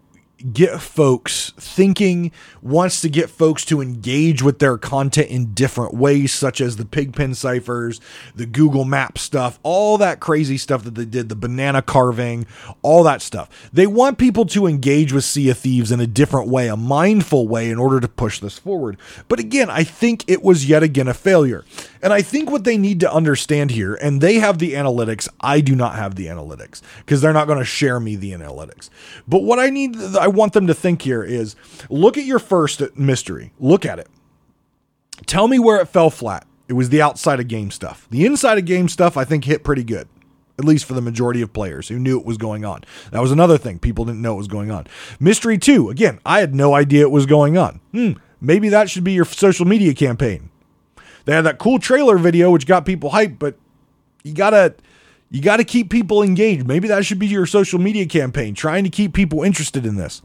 [0.52, 2.30] get folks thinking,
[2.62, 6.84] wants to get folks to engage with their content in different ways, such as the
[6.84, 8.00] pigpen ciphers,
[8.36, 12.46] the Google Map stuff, all that crazy stuff that they did, the banana carving,
[12.82, 13.68] all that stuff.
[13.72, 17.48] They want people to engage with Sea of Thieves in a different way, a mindful
[17.48, 18.96] way, in order to push this forward.
[19.26, 21.64] But again, I think it was yet again a failure.
[22.00, 25.60] And I think what they need to understand here, and they have the analytics, I
[25.60, 28.88] do not have the analytics because they're not going to share me the analytics.
[29.26, 31.56] But what I need, I want them to think here is
[31.90, 34.08] look at your first mystery, look at it.
[35.26, 36.46] Tell me where it fell flat.
[36.68, 38.06] It was the outside of game stuff.
[38.10, 40.08] The inside of game stuff, I think, hit pretty good.
[40.58, 42.82] at least for the majority of players who knew it was going on.
[43.12, 43.78] That was another thing.
[43.78, 44.86] People didn't know it was going on.
[45.20, 47.80] Mystery 2, again, I had no idea it was going on.
[47.92, 50.50] Hmm, maybe that should be your social media campaign.
[51.26, 53.56] They had that cool trailer video which got people hyped, but
[54.24, 54.74] you got to
[55.30, 56.66] you got to keep people engaged.
[56.66, 60.22] Maybe that should be your social media campaign, trying to keep people interested in this.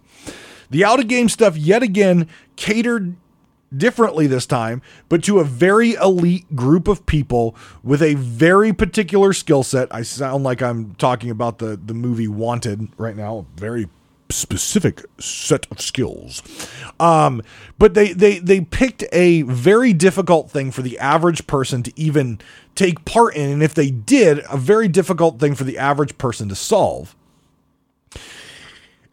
[0.69, 3.15] The out of game stuff, yet again, catered
[3.75, 9.33] differently this time, but to a very elite group of people with a very particular
[9.33, 9.93] skill set.
[9.93, 13.89] I sound like I'm talking about the, the movie Wanted right now, very
[14.33, 16.41] specific set of skills.
[16.99, 17.41] Um,
[17.77, 22.39] but they, they they picked a very difficult thing for the average person to even
[22.75, 26.49] take part in, and if they did, a very difficult thing for the average person
[26.49, 27.15] to solve.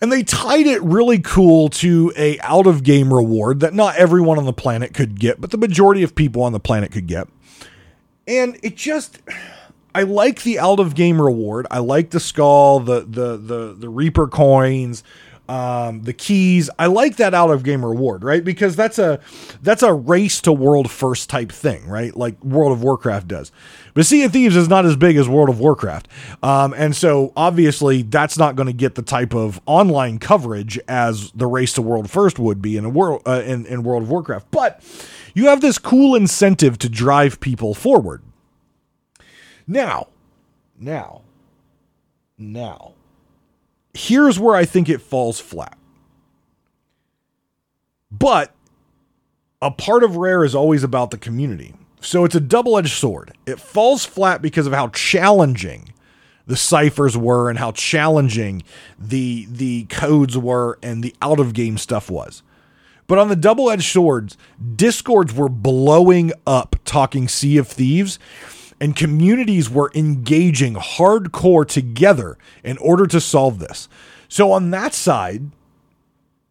[0.02, 4.38] And they tied it really cool to a out of game reward that not everyone
[4.38, 7.28] on the planet could get, but the majority of people on the planet could get.
[8.26, 9.18] And it just
[9.94, 11.66] I like the out of game reward.
[11.70, 15.03] I like the skull, the the the the Reaper coins,
[15.50, 16.70] um, the keys.
[16.79, 18.44] I like that out of game reward, right?
[18.44, 19.18] Because that's a
[19.62, 22.14] that's a race to world first type thing, right?
[22.14, 23.50] Like World of Warcraft does.
[23.92, 26.07] But Sea of Thieves is not as big as World of Warcraft,
[26.44, 31.33] um, and so obviously that's not going to get the type of online coverage as
[31.33, 34.11] the race to world first would be in a world uh, in, in World of
[34.11, 34.53] Warcraft.
[34.53, 34.81] But
[35.35, 38.22] you have this cool incentive to drive people forward
[39.70, 40.09] now,
[40.80, 41.22] now,
[42.37, 42.94] now,
[43.94, 45.78] here's where I think it falls flat.
[48.11, 48.52] But
[49.62, 51.74] a part of Rare is always about the community.
[52.00, 53.33] So it's a double edged sword.
[53.46, 55.92] It falls flat because of how challenging
[56.48, 58.64] the ciphers were and how challenging
[58.98, 62.42] the the codes were and the out of game stuff was.
[63.06, 64.37] But on the double edged swords,
[64.76, 68.18] discords were blowing up talking Sea of Thieves
[68.80, 73.88] and communities were engaging hardcore together in order to solve this.
[74.28, 75.50] So, on that side,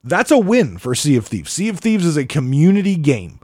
[0.03, 1.51] that's a win for Sea of Thieves.
[1.51, 3.39] Sea of Thieves is a community game,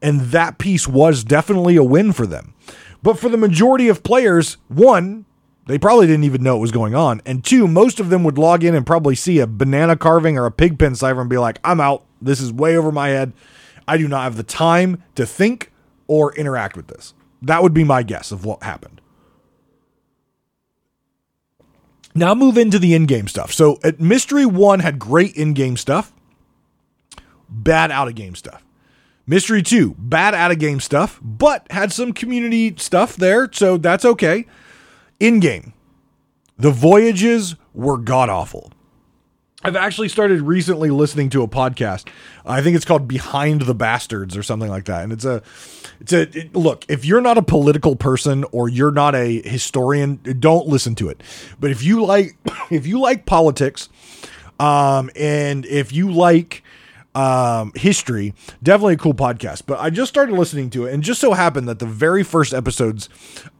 [0.00, 2.54] and that piece was definitely a win for them.
[3.02, 5.26] But for the majority of players, one,
[5.66, 7.20] they probably didn't even know what was going on.
[7.24, 10.46] And two, most of them would log in and probably see a banana carving or
[10.46, 12.04] a pig pen cipher and be like, I'm out.
[12.20, 13.32] This is way over my head.
[13.86, 15.72] I do not have the time to think
[16.06, 17.14] or interact with this.
[17.42, 19.00] That would be my guess of what happened.
[22.14, 23.52] Now move into the in-game stuff.
[23.52, 26.12] So at Mystery 1 had great in-game stuff,
[27.48, 28.64] bad out-of-game stuff.
[29.26, 34.46] Mystery 2, bad out-of-game stuff, but had some community stuff there, so that's okay.
[35.20, 35.72] In-game,
[36.58, 38.72] the voyages were god-awful.
[39.64, 42.08] I've actually started recently listening to a podcast.
[42.44, 45.04] I think it's called Behind the Bastards or something like that.
[45.04, 45.42] And it's a,
[46.00, 46.84] it's a it, look.
[46.88, 51.22] If you're not a political person or you're not a historian, don't listen to it.
[51.60, 52.36] But if you like,
[52.70, 53.88] if you like politics,
[54.58, 56.64] um, and if you like
[57.14, 59.62] um, history, definitely a cool podcast.
[59.66, 62.52] But I just started listening to it, and just so happened that the very first
[62.52, 63.08] episodes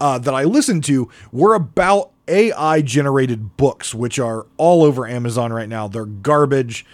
[0.01, 5.53] uh, that I listened to were about AI generated books, which are all over Amazon
[5.53, 5.89] right now.
[5.89, 6.87] They're garbage.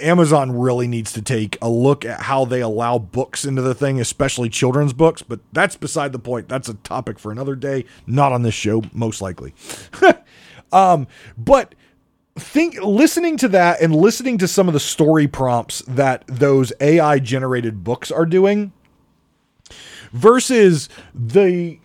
[0.00, 4.00] Amazon really needs to take a look at how they allow books into the thing,
[4.00, 6.48] especially children's books, but that's beside the point.
[6.48, 9.52] That's a topic for another day, not on this show, most likely.
[10.72, 11.74] um, but
[12.36, 17.18] think listening to that and listening to some of the story prompts that those AI
[17.18, 18.72] generated books are doing
[20.12, 21.78] versus the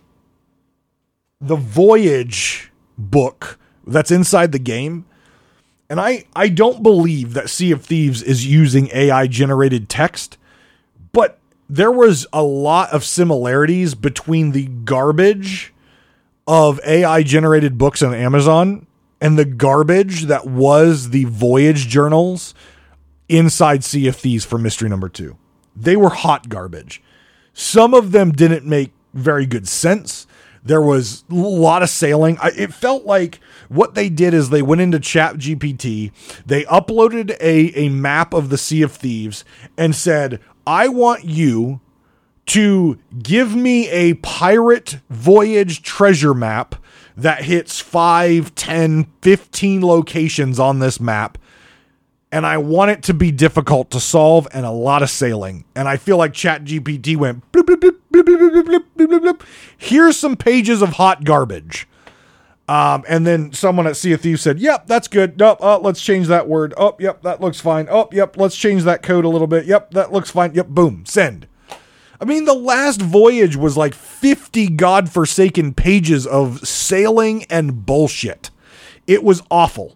[1.42, 5.06] the voyage book that's inside the game.
[5.90, 10.38] And I, I don't believe that Sea of Thieves is using AI generated text,
[11.12, 15.74] but there was a lot of similarities between the garbage
[16.48, 18.86] of AI generated books on Amazon
[19.22, 22.54] and the garbage that was the voyage journals
[23.28, 25.38] inside Sea of Thieves for mystery number two.
[25.76, 27.02] They were hot garbage.
[27.54, 30.28] Some of them didn't make very good sense.
[30.64, 32.38] There was a lot of sailing.
[32.40, 36.12] I, it felt like what they did is they went into Chat GPT,
[36.46, 39.46] they uploaded a, a map of the Sea of Thieves,
[39.78, 41.82] and said, I want you
[42.48, 46.76] to give me a pirate voyage treasure map
[47.16, 51.38] that hits 5, 10, 15 locations on this map
[52.32, 55.66] and I want it to be difficult to solve and a lot of sailing.
[55.76, 59.42] And I feel like ChatGPT went bloop, bloop, bloop, bloop, bloop, bloop, bloop, bloop,
[59.78, 61.88] Here's some pages of hot garbage.
[62.68, 65.40] Um, and then someone at Sea of Thieves said, "Yep, that's good.
[65.40, 66.76] Nope, uh, let's change that word.
[66.78, 67.88] Oh, yep, that looks fine.
[67.90, 69.66] Oh, yep, let's change that code a little bit.
[69.66, 70.54] Yep, that looks fine.
[70.54, 71.48] Yep, boom, send."
[72.22, 78.52] I mean, the last voyage was like 50 godforsaken pages of sailing and bullshit.
[79.08, 79.96] It was awful.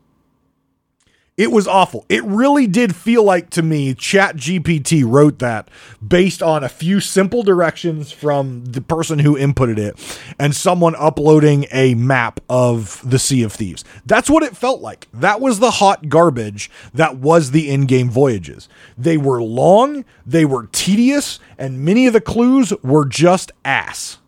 [1.35, 2.05] It was awful.
[2.09, 5.67] It really did feel like to me Chat GPT wrote that
[6.05, 9.97] based on a few simple directions from the person who inputted it
[10.37, 13.83] and someone uploading a map of the Sea of Thieves.
[14.05, 15.07] That's what it felt like.
[15.11, 18.69] That was the hot garbage that was the in-game voyages.
[18.95, 24.19] They were long, they were tedious, and many of the clues were just ass.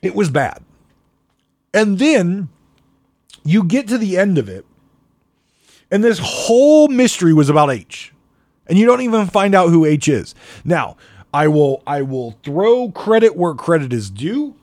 [0.00, 0.62] It was bad.
[1.74, 2.50] And then
[3.44, 4.64] you get to the end of it,
[5.90, 8.12] and this whole mystery was about H.
[8.68, 10.34] And you don't even find out who H is.
[10.64, 10.98] Now,
[11.32, 14.54] I will I will throw credit where credit is due.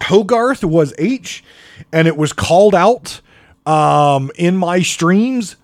[0.00, 1.44] Hogarth was H,
[1.92, 3.20] and it was called out
[3.66, 5.56] um, in my streams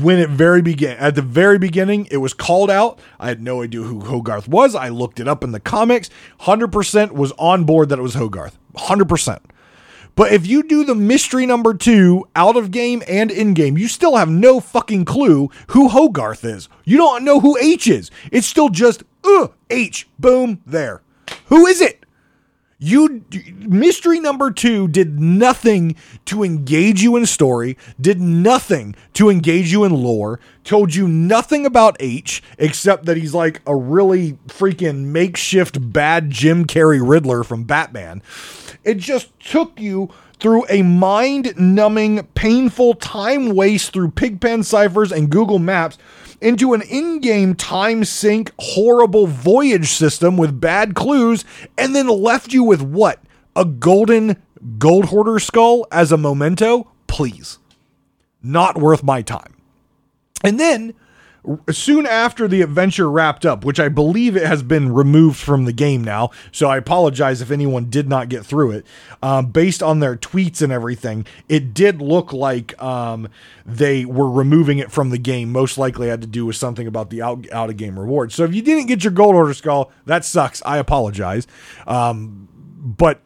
[0.00, 3.62] when it very began at the very beginning it was called out i had no
[3.62, 7.88] idea who hogarth was i looked it up in the comics 100% was on board
[7.88, 9.38] that it was hogarth 100%
[10.18, 13.86] but if you do the mystery number two out of game and in game, you
[13.86, 16.68] still have no fucking clue who Hogarth is.
[16.84, 18.10] You don't know who H is.
[18.32, 20.08] It's still just uh, H.
[20.18, 21.02] Boom, there.
[21.44, 21.97] Who is it?
[22.80, 23.24] You
[23.56, 29.82] mystery number 2 did nothing to engage you in story, did nothing to engage you
[29.82, 35.92] in lore, told you nothing about H except that he's like a really freaking makeshift
[35.92, 38.22] bad Jim Carrey Riddler from Batman.
[38.84, 45.30] It just took you through a mind numbing, painful time waste through Pigpen ciphers and
[45.30, 45.98] Google Maps
[46.40, 51.44] into an in game time sync horrible voyage system with bad clues,
[51.76, 53.20] and then left you with what?
[53.56, 54.36] A golden
[54.78, 56.90] gold hoarder skull as a memento?
[57.06, 57.58] Please.
[58.42, 59.54] Not worth my time.
[60.44, 60.94] And then
[61.70, 65.72] soon after the adventure wrapped up, which I believe it has been removed from the
[65.72, 68.86] game now, so I apologize if anyone did not get through it.
[69.22, 73.28] Um, based on their tweets and everything, it did look like um,
[73.64, 75.52] they were removing it from the game.
[75.52, 78.32] Most likely had to do with something about the out, out of game reward.
[78.32, 80.62] So if you didn't get your gold hoarder skull, that sucks.
[80.64, 81.46] I apologize.
[81.86, 82.48] Um,
[82.78, 83.22] but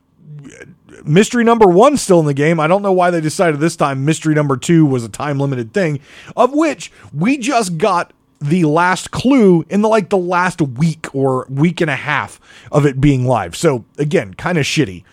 [1.04, 2.61] mystery number one still in the game.
[2.61, 5.72] I don't know why they decided this time mystery number two was a time limited
[5.72, 6.00] thing,
[6.37, 11.46] of which we just got the last clue in the like the last week or
[11.48, 13.56] week and a half of it being live.
[13.56, 15.04] So again, kind of shitty.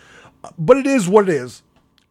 [0.58, 1.62] But it is what it is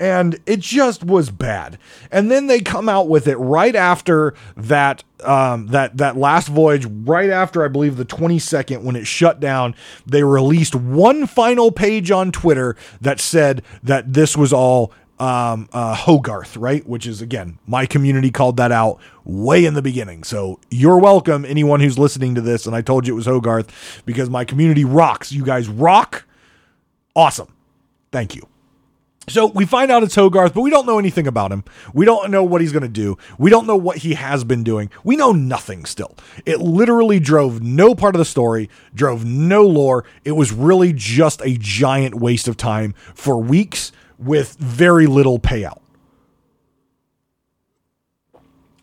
[0.01, 1.79] and it just was bad.
[2.11, 6.87] And then they come out with it right after that um, that that last voyage,
[6.87, 9.75] right after I believe the 22nd when it shut down.
[10.07, 15.97] They released one final page on Twitter that said that this was all um, uh,
[15.97, 16.87] Hogarth, right?
[16.87, 20.23] Which is again, my community called that out way in the beginning.
[20.23, 22.67] So you're welcome, anyone who's listening to this.
[22.67, 25.33] And I told you it was Hogarth because my community rocks.
[25.33, 26.25] You guys rock.
[27.17, 27.53] Awesome.
[28.13, 28.47] Thank you.
[29.29, 31.65] So we find out it's Hogarth, but we don't know anything about him.
[31.93, 33.19] We don't know what he's going to do.
[33.39, 34.91] We don't know what he has been doing.
[35.05, 36.17] We know nothing still.
[36.47, 40.05] It literally drove no part of the story, drove no lore.
[40.25, 45.81] It was really just a giant waste of time for weeks with very little payout.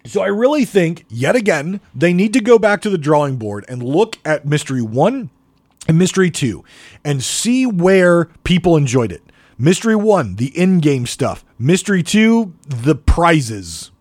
[0.05, 3.65] So I really think, yet again, they need to go back to the drawing board
[3.67, 5.31] and look at Mystery 1
[5.87, 6.63] and Mystery 2
[7.03, 9.23] and see where people enjoyed it
[9.57, 11.45] Mystery 1, the in game stuff.
[11.57, 13.91] Mystery 2, the prizes.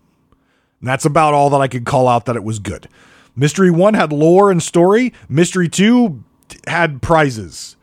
[0.81, 2.89] And that's about all that I could call out that it was good.
[3.35, 5.13] Mystery 1 had lore and story.
[5.29, 6.23] Mystery 2
[6.67, 7.77] had prizes.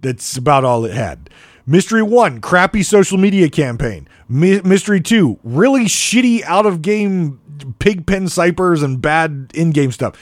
[0.00, 1.28] That's about all it had.
[1.66, 4.08] Mystery 1, crappy social media campaign.
[4.26, 7.38] My- Mystery 2, really shitty out of game
[7.78, 10.16] pigpen ciphers and bad in game stuff.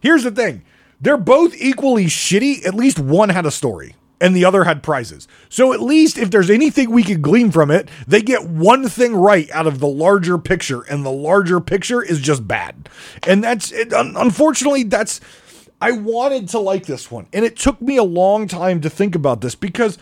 [0.00, 0.62] Here's the thing
[1.00, 2.64] they're both equally shitty.
[2.66, 5.28] At least one had a story and the other had prizes.
[5.48, 9.14] So at least if there's anything we could glean from it, they get one thing
[9.14, 12.88] right out of the larger picture, and the larger picture is just bad.
[13.26, 15.20] And that's it, unfortunately that's
[15.80, 19.14] I wanted to like this one, and it took me a long time to think
[19.14, 19.96] about this because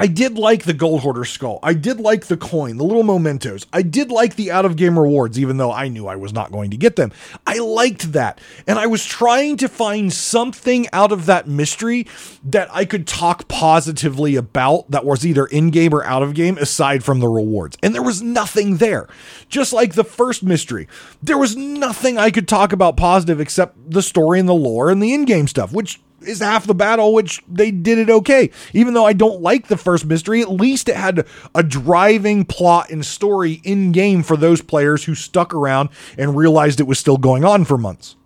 [0.00, 1.58] I did like the Gold Hoarder skull.
[1.60, 3.66] I did like the coin, the little mementos.
[3.72, 6.52] I did like the out of game rewards, even though I knew I was not
[6.52, 7.10] going to get them.
[7.44, 8.40] I liked that.
[8.68, 12.06] And I was trying to find something out of that mystery
[12.44, 16.58] that I could talk positively about that was either in game or out of game,
[16.58, 17.76] aside from the rewards.
[17.82, 19.08] And there was nothing there.
[19.48, 20.86] Just like the first mystery,
[21.20, 25.02] there was nothing I could talk about positive except the story and the lore and
[25.02, 28.50] the in game stuff, which is half the battle, which they did it okay.
[28.72, 32.90] Even though I don't like the first mystery, at least it had a driving plot
[32.90, 37.18] and story in game for those players who stuck around and realized it was still
[37.18, 38.16] going on for months.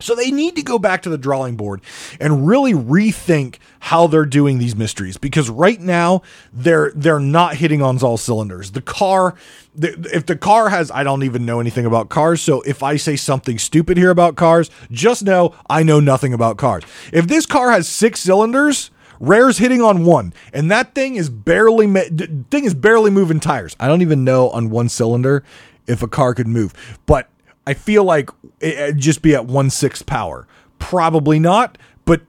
[0.00, 1.80] So they need to go back to the drawing board
[2.20, 6.22] and really rethink how they're doing these mysteries because right now
[6.52, 8.70] they're they're not hitting on all cylinders.
[8.70, 9.34] The car
[9.76, 13.16] if the car has I don't even know anything about cars, so if I say
[13.16, 16.84] something stupid here about cars, just know I know nothing about cars.
[17.12, 21.92] If this car has 6 cylinders, Rare's hitting on one, and that thing is barely
[21.92, 23.74] thing is barely moving tires.
[23.80, 25.42] I don't even know on one cylinder
[25.88, 26.72] if a car could move,
[27.06, 27.28] but
[27.68, 30.48] I feel like it'd just be at one sixth power.
[30.78, 32.22] Probably not, but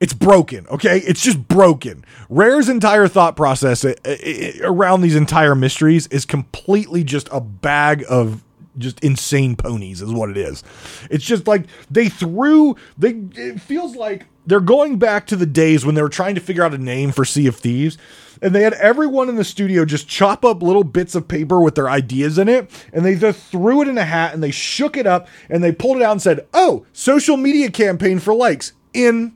[0.00, 0.66] it's broken.
[0.68, 2.06] Okay, it's just broken.
[2.30, 7.38] Rare's entire thought process uh, uh, uh, around these entire mysteries is completely just a
[7.38, 8.42] bag of
[8.78, 10.64] just insane ponies is what it is.
[11.10, 15.84] It's just like they threw they it feels like they're going back to the days
[15.84, 17.98] when they were trying to figure out a name for Sea of Thieves
[18.42, 21.74] and they had everyone in the studio just chop up little bits of paper with
[21.74, 24.96] their ideas in it and they just threw it in a hat and they shook
[24.96, 28.72] it up and they pulled it out and said, "Oh, social media campaign for likes
[28.92, 29.32] in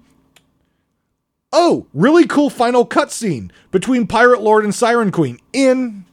[1.54, 6.06] Oh, really cool final cutscene between Pirate Lord and Siren Queen in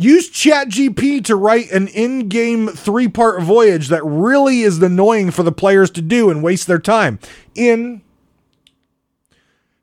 [0.00, 5.42] Use ChatGPT to write an in game three part voyage that really is annoying for
[5.42, 7.18] the players to do and waste their time.
[7.54, 8.00] In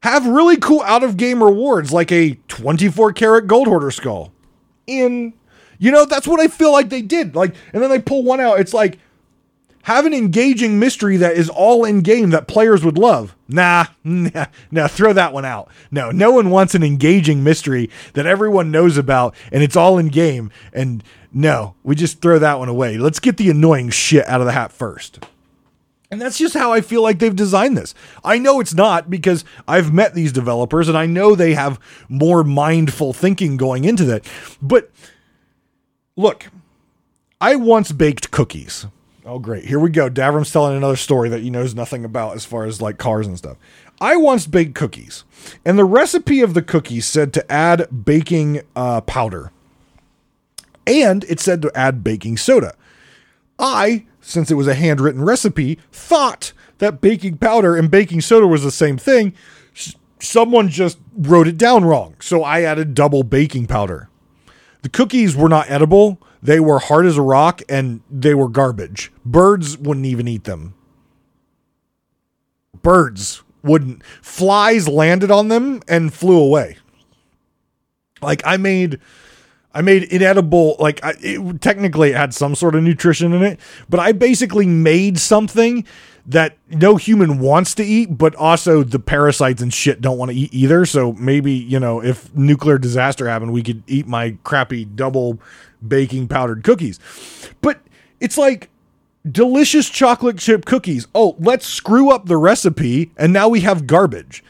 [0.03, 4.31] have really cool out of game rewards like a 24 karat gold hoarder skull.
[4.85, 5.33] In
[5.79, 7.35] you know, that's what I feel like they did.
[7.35, 8.59] Like, and then they pull one out.
[8.59, 8.99] It's like,
[9.83, 13.35] have an engaging mystery that is all in game that players would love.
[13.47, 15.69] Nah, nah, nah, throw that one out.
[15.91, 20.09] No, no one wants an engaging mystery that everyone knows about and it's all in
[20.09, 20.51] game.
[20.73, 22.97] And no, we just throw that one away.
[22.97, 25.25] Let's get the annoying shit out of the hat first.
[26.09, 27.93] And that's just how I feel like they've designed this.
[28.23, 32.43] I know it's not because I've met these developers and I know they have more
[32.43, 34.25] mindful thinking going into that.
[34.61, 34.89] But
[36.15, 36.49] look,
[37.41, 38.87] I once baked cookies.
[39.25, 39.65] Oh, great.
[39.65, 40.09] Here we go.
[40.09, 43.37] Davrim's telling another story that he knows nothing about as far as like cars and
[43.37, 43.57] stuff.
[43.99, 45.25] I once baked cookies,
[45.65, 49.51] and the recipe of the cookies said to add baking uh, powder,
[50.85, 52.75] and it said to add baking soda.
[53.59, 58.63] I, since it was a handwritten recipe, thought that baking powder and baking soda was
[58.63, 59.33] the same thing.
[60.19, 64.09] Someone just wrote it down wrong, so I added double baking powder.
[64.81, 69.11] The cookies were not edible they were hard as a rock and they were garbage.
[69.25, 70.75] Birds wouldn't even eat them.
[72.81, 74.03] Birds wouldn't.
[74.21, 76.77] Flies landed on them and flew away.
[78.21, 78.99] Like I made
[79.77, 83.59] I made inedible like I, it, technically it had some sort of nutrition in it,
[83.87, 85.85] but I basically made something
[86.25, 90.37] that no human wants to eat, but also the parasites and shit don't want to
[90.37, 90.83] eat either.
[90.87, 95.39] So maybe, you know, if nuclear disaster happened, we could eat my crappy double
[95.87, 96.99] baking powdered cookies.
[97.61, 97.79] But
[98.19, 98.71] it's like
[99.29, 101.07] delicious chocolate chip cookies.
[101.13, 104.43] Oh, let's screw up the recipe and now we have garbage.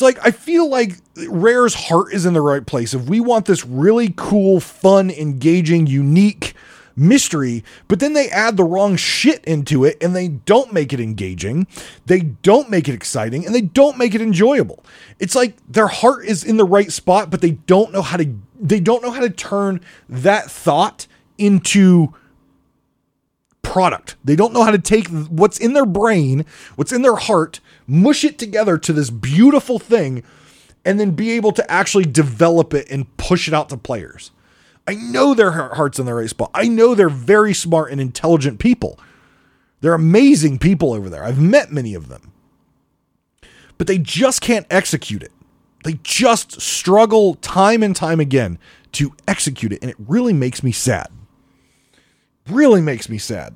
[0.00, 0.94] It's like I feel like
[1.28, 2.94] Rare's heart is in the right place.
[2.94, 6.54] If we want this really cool, fun, engaging, unique
[6.96, 11.00] mystery, but then they add the wrong shit into it and they don't make it
[11.00, 11.66] engaging,
[12.06, 14.82] they don't make it exciting, and they don't make it enjoyable.
[15.18, 18.34] It's like their heart is in the right spot, but they don't know how to
[18.58, 22.14] they don't know how to turn that thought into
[23.60, 24.16] product.
[24.24, 26.46] They don't know how to take what's in their brain,
[26.76, 30.22] what's in their heart, mush it together to this beautiful thing,
[30.84, 34.30] and then be able to actually develop it and push it out to players.
[34.86, 36.50] I know their hearts in the right spot.
[36.54, 38.98] I know they're very smart and intelligent people.
[39.80, 41.22] They're amazing people over there.
[41.22, 42.32] I've met many of them.
[43.76, 45.32] But they just can't execute it.
[45.84, 48.58] They just struggle time and time again
[48.92, 49.80] to execute it.
[49.82, 51.08] And it really makes me sad.
[52.48, 53.54] Really makes me sad.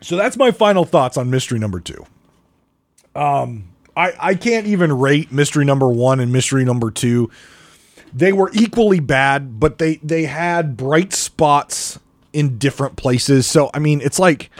[0.00, 2.04] So that's my final thoughts on mystery number two.
[3.14, 7.30] Um, I, I can't even rate mystery number one and mystery number two.
[8.12, 11.98] They were equally bad, but they they had bright spots
[12.32, 13.46] in different places.
[13.46, 14.50] So I mean, it's like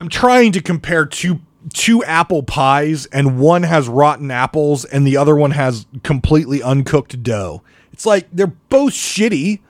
[0.00, 1.40] I'm trying to compare two
[1.72, 7.22] two apple pies and one has rotten apples and the other one has completely uncooked
[7.22, 7.62] dough.
[7.92, 9.60] It's like they're both shitty.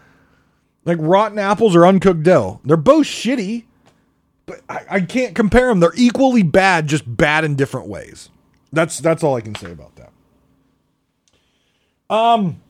[0.84, 2.60] Like rotten apples or uncooked dough.
[2.64, 3.64] They're both shitty,
[4.52, 5.80] but I, I can't compare them.
[5.80, 8.28] They're equally bad, just bad in different ways.
[8.72, 10.12] That's that's all I can say about that.
[12.14, 12.60] Um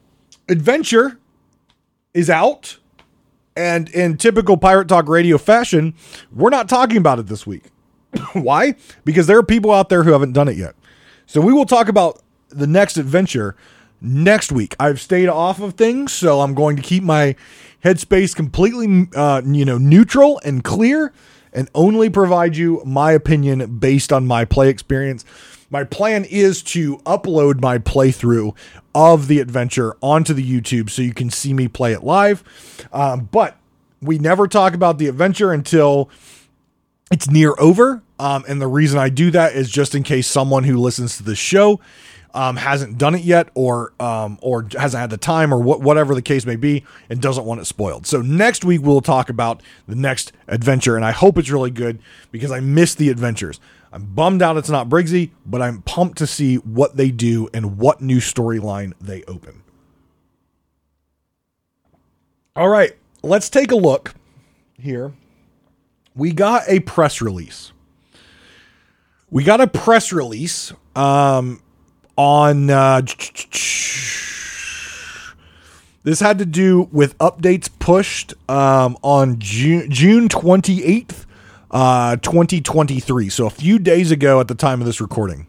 [0.49, 1.19] Adventure
[2.15, 2.79] is out.
[3.55, 5.95] And in typical Pirate Talk Radio fashion,
[6.35, 7.65] we're not talking about it this week.
[8.33, 8.77] Why?
[9.05, 10.75] Because there are people out there who haven't done it yet.
[11.27, 13.57] So we will talk about the next adventure
[14.01, 14.75] next week.
[14.81, 17.37] I've stayed off of things, so I'm going to keep my
[17.85, 21.13] headspace completely, uh, you know, neutral and clear,
[21.53, 25.25] and only provide you my opinion based on my play experience.
[25.71, 28.55] My plan is to upload my playthrough
[28.95, 32.45] of the adventure onto the YouTube so you can see me play it live.
[32.93, 33.57] Um, but
[34.03, 36.11] we never talk about the adventure until
[37.11, 38.03] it's near over.
[38.19, 41.23] Um, and the reason I do that is just in case someone who listens to
[41.23, 41.81] the show
[42.35, 46.15] um, hasn't done it yet, or um, or hasn't had the time, or what, whatever
[46.15, 48.07] the case may be, and doesn't want it spoiled.
[48.07, 51.99] So next week we'll talk about the next adventure, and I hope it's really good
[52.31, 53.61] because I miss the adventures.
[53.93, 57.77] I'm bummed out it's not Briggsy, but I'm pumped to see what they do and
[57.79, 59.63] what new storyline they open.
[62.57, 64.15] All right, let's take a look
[64.79, 65.13] here.
[66.15, 67.73] We got a press release.
[69.31, 71.63] We got a press release um,
[72.17, 72.71] on.
[72.71, 73.03] Uh,
[76.05, 81.27] this had to do with updates pushed um, on June June 28th
[81.71, 83.29] uh, 2023.
[83.29, 85.47] So a few days ago at the time of this recording.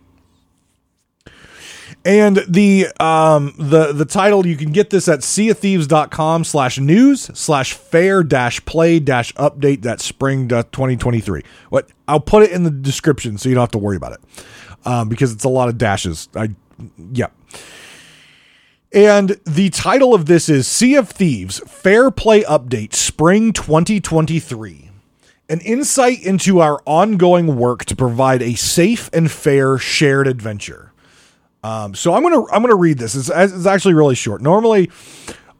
[2.05, 7.73] And the um the the title you can get this at seaofthieves.com slash news slash
[7.73, 11.43] fair dash play dash update that spring 2023.
[11.69, 14.19] What I'll put it in the description so you don't have to worry about it.
[14.85, 16.27] Um, because it's a lot of dashes.
[16.35, 16.49] I
[17.11, 17.27] yeah.
[18.91, 24.83] And the title of this is Sea of Thieves Fair Play Update Spring 2023
[25.49, 30.91] an insight into our ongoing work to provide a safe and fair shared adventure.
[31.63, 33.15] Um, so I'm gonna I'm gonna read this.
[33.15, 34.41] It's, it's actually really short.
[34.41, 34.89] Normally,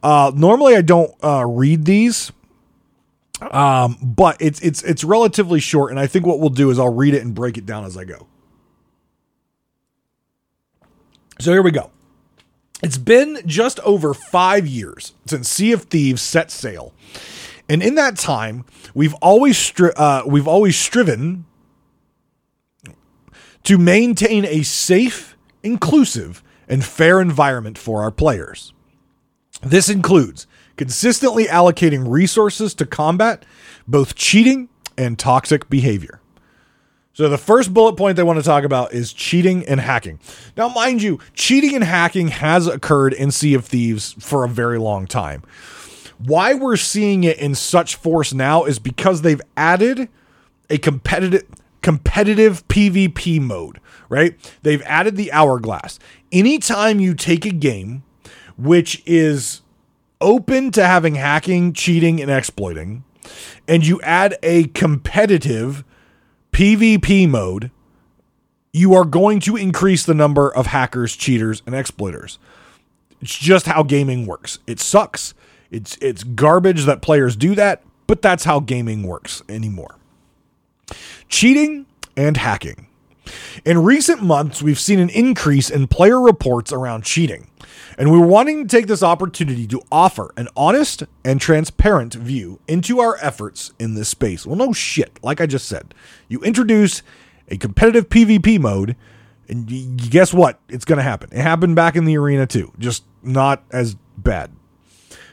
[0.02, 2.32] uh, normally I don't uh, read these,
[3.40, 5.90] um, but it's it's it's relatively short.
[5.90, 7.96] And I think what we'll do is I'll read it and break it down as
[7.96, 8.26] I go.
[11.44, 11.90] So here we go.
[12.82, 16.94] It's been just over five years since Sea of Thieves set sail
[17.68, 18.64] and in that time,
[18.94, 21.46] we've always stri- uh, we've always striven
[23.62, 28.74] to maintain a safe, inclusive, and fair environment for our players.
[29.62, 33.46] This includes consistently allocating resources to combat
[33.88, 34.68] both cheating
[34.98, 36.20] and toxic behavior.
[37.14, 40.18] So the first bullet point they want to talk about is cheating and hacking.
[40.56, 44.78] Now, mind you, cheating and hacking has occurred in Sea of Thieves for a very
[44.78, 45.44] long time.
[46.18, 50.08] Why we're seeing it in such force now is because they've added
[50.68, 51.44] a competitive
[51.82, 54.36] competitive PvP mode, right?
[54.62, 55.98] They've added the hourglass.
[56.32, 58.02] Anytime you take a game
[58.56, 59.60] which is
[60.20, 63.04] open to having hacking, cheating, and exploiting,
[63.68, 65.84] and you add a competitive
[66.54, 67.72] PvP mode,
[68.72, 72.38] you are going to increase the number of hackers, cheaters, and exploiters.
[73.20, 74.60] It's just how gaming works.
[74.64, 75.34] It sucks.
[75.72, 79.96] It's it's garbage that players do that, but that's how gaming works anymore.
[81.28, 81.86] Cheating
[82.16, 82.83] and hacking.
[83.64, 87.48] In recent months, we've seen an increase in player reports around cheating,
[87.96, 93.00] and we're wanting to take this opportunity to offer an honest and transparent view into
[93.00, 94.46] our efforts in this space.
[94.46, 95.94] Well, no shit, like I just said.
[96.28, 97.02] You introduce
[97.48, 98.96] a competitive PvP mode,
[99.48, 99.66] and
[100.10, 100.60] guess what?
[100.68, 101.30] It's going to happen.
[101.32, 104.50] It happened back in the arena too, just not as bad.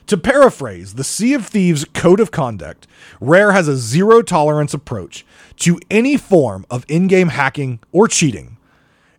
[0.07, 2.87] To paraphrase the Sea of Thieves code of conduct,
[3.19, 5.25] Rare has a zero tolerance approach
[5.57, 8.57] to any form of in game hacking or cheating,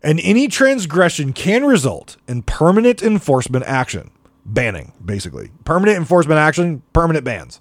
[0.02, 4.10] and any transgression can result in permanent enforcement action.
[4.44, 5.50] Banning, basically.
[5.64, 7.60] Permanent enforcement action, permanent bans.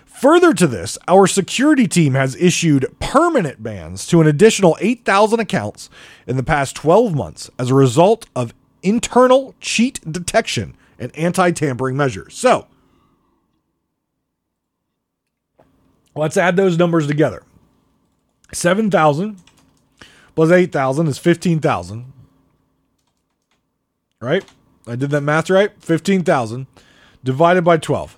[0.06, 5.90] Further to this, our security team has issued permanent bans to an additional 8,000 accounts
[6.28, 11.98] in the past 12 months as a result of internal cheat detection and anti tampering
[11.98, 12.36] measures.
[12.36, 12.68] So,
[16.16, 17.44] let's add those numbers together
[18.54, 19.38] 7,000
[20.36, 22.14] plus 8,000 is 15,000.
[24.20, 24.46] Right?
[24.88, 25.72] I did that math right?
[25.80, 26.68] 15,000
[27.24, 28.18] divided by 12.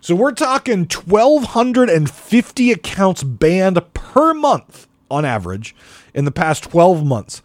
[0.00, 5.74] So we're talking 1,250 accounts banned per month on average
[6.14, 7.42] in the past 12 months,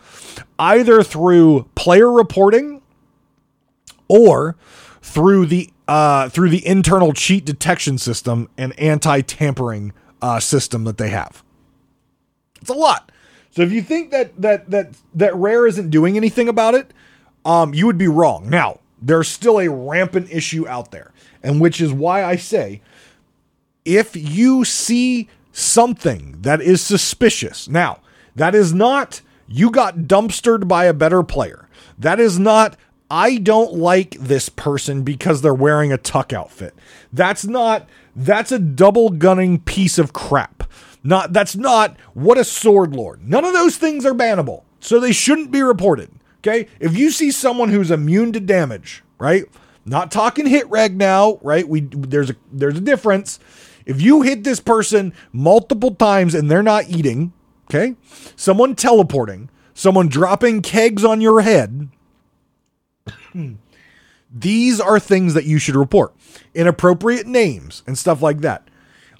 [0.57, 2.81] either through player reporting
[4.07, 4.55] or
[5.01, 11.09] through the uh, through the internal cheat detection system and anti-tampering uh, system that they
[11.09, 11.43] have.
[12.59, 13.11] It's a lot.
[13.51, 16.93] So if you think that that that that Rare isn't doing anything about it,
[17.45, 18.49] um, you would be wrong.
[18.49, 21.13] Now there's still a rampant issue out there
[21.43, 22.81] and which is why I say
[23.85, 27.99] if you see something that is suspicious, now,
[28.35, 31.67] that is not you got dumpstered by a better player.
[31.97, 32.77] That is not
[33.09, 36.75] I don't like this person because they're wearing a tuck outfit.
[37.11, 40.69] That's not that's a double gunning piece of crap.
[41.03, 43.27] Not that's not what a sword lord.
[43.27, 44.63] None of those things are bannable.
[44.79, 46.11] So they shouldn't be reported.
[46.39, 46.67] Okay?
[46.79, 49.45] If you see someone who's immune to damage, right?
[49.85, 51.67] Not talking hit reg now, right?
[51.67, 53.39] We there's a there's a difference.
[53.87, 57.31] If you hit this person multiple times and they're not eating,
[57.69, 57.95] okay?
[58.35, 61.87] Someone teleporting, someone dropping kegs on your head,
[64.29, 66.13] these are things that you should report.
[66.53, 68.67] Inappropriate names and stuff like that.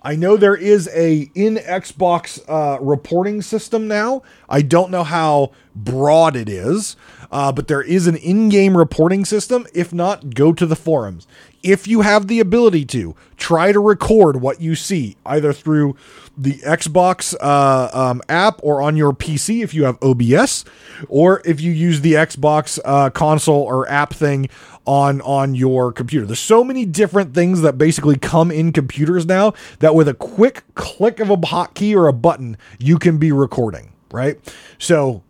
[0.02, 4.22] I know there is a in Xbox uh, reporting system now.
[4.48, 6.96] I don't know how broad it is,
[7.32, 9.66] uh, but there is an in game reporting system.
[9.74, 11.26] If not, go to the forums.
[11.64, 15.96] If you have the ability to, try to record what you see, either through
[16.38, 20.66] the Xbox uh, um, app or on your PC if you have OBS,
[21.08, 24.50] or if you use the Xbox uh, console or app thing
[24.86, 26.26] on on your computer.
[26.26, 30.64] There's so many different things that basically come in computers now that with a quick
[30.76, 34.40] click of a hotkey or a button, you can be recording, right?
[34.80, 35.24] So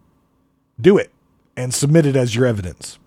[0.80, 1.12] do it
[1.56, 3.00] and submit it as your evidence.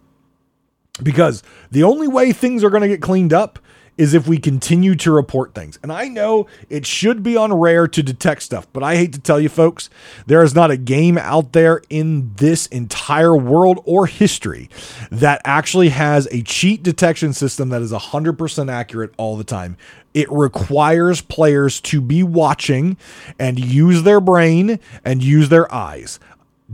[1.03, 3.59] Because the only way things are going to get cleaned up
[4.01, 5.78] is if we continue to report things.
[5.82, 9.20] And I know it should be on Rare to detect stuff, but I hate to
[9.20, 9.90] tell you folks,
[10.26, 14.70] there is not a game out there in this entire world or history
[15.11, 19.76] that actually has a cheat detection system that is 100% accurate all the time.
[20.14, 22.96] It requires players to be watching
[23.38, 26.18] and use their brain and use their eyes.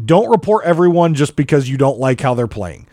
[0.05, 2.87] Don't report everyone just because you don't like how they're playing.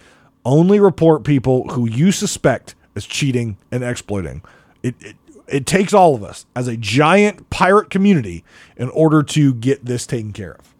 [0.45, 4.41] Only report people who you suspect as cheating and exploiting.
[4.81, 5.15] It, it,
[5.47, 8.43] it takes all of us as a giant pirate community
[8.77, 10.72] in order to get this taken care of.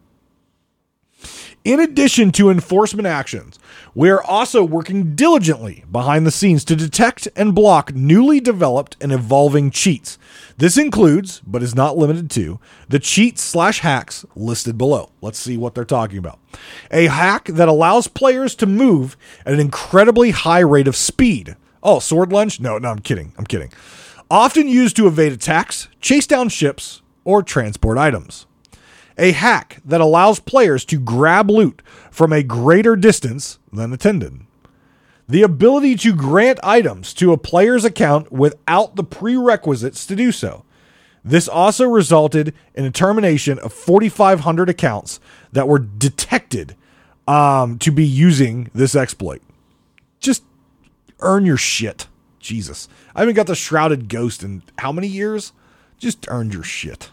[1.66, 3.58] In addition to enforcement actions,
[3.96, 9.14] we are also working diligently behind the scenes to detect and block newly developed and
[9.14, 10.18] evolving cheats.
[10.58, 12.60] This includes, but is not limited to,
[12.90, 15.12] the cheats slash hacks listed below.
[15.22, 16.38] Let's see what they're talking about.
[16.92, 21.56] A hack that allows players to move at an incredibly high rate of speed.
[21.82, 22.60] Oh, sword lunge?
[22.60, 23.32] No, no, I'm kidding.
[23.38, 23.72] I'm kidding.
[24.30, 28.48] Often used to evade attacks, chase down ships, or transport items
[29.18, 34.42] a hack that allows players to grab loot from a greater distance than attended.
[35.28, 40.66] The ability to grant items to a player's account without the prerequisites to do so.
[41.24, 45.22] This also resulted in a termination of 4,500 accounts
[45.54, 46.76] that were detected
[47.28, 49.42] um, to be using this exploit.
[50.20, 50.44] Just
[51.22, 52.08] earn your shit.
[52.40, 52.90] Jesus.
[53.16, 55.54] I haven't got the Shrouded Ghost in how many years?
[55.98, 57.10] Just earn your shit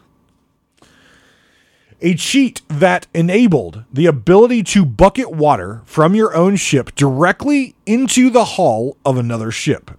[2.03, 8.31] a cheat that enabled the ability to bucket water from your own ship directly into
[8.31, 9.91] the hull of another ship.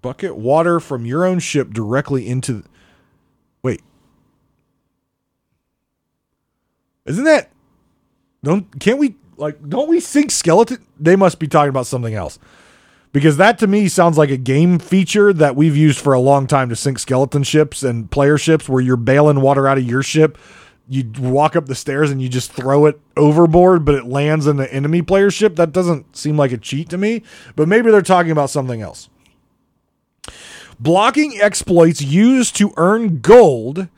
[0.00, 2.62] Bucket water from your own ship directly into.
[3.62, 3.82] Wait.
[7.04, 7.50] Isn't that
[8.44, 10.84] don't can't we like don't we sink skeleton?
[11.00, 12.38] They must be talking about something else.
[13.12, 16.46] Because that to me sounds like a game feature that we've used for a long
[16.46, 20.02] time to sink skeleton ships and player ships where you're bailing water out of your
[20.02, 20.36] ship.
[20.88, 24.56] You walk up the stairs and you just throw it overboard, but it lands in
[24.56, 25.56] the enemy player ship.
[25.56, 27.22] That doesn't seem like a cheat to me,
[27.56, 29.08] but maybe they're talking about something else.
[30.80, 33.88] Blocking exploits used to earn gold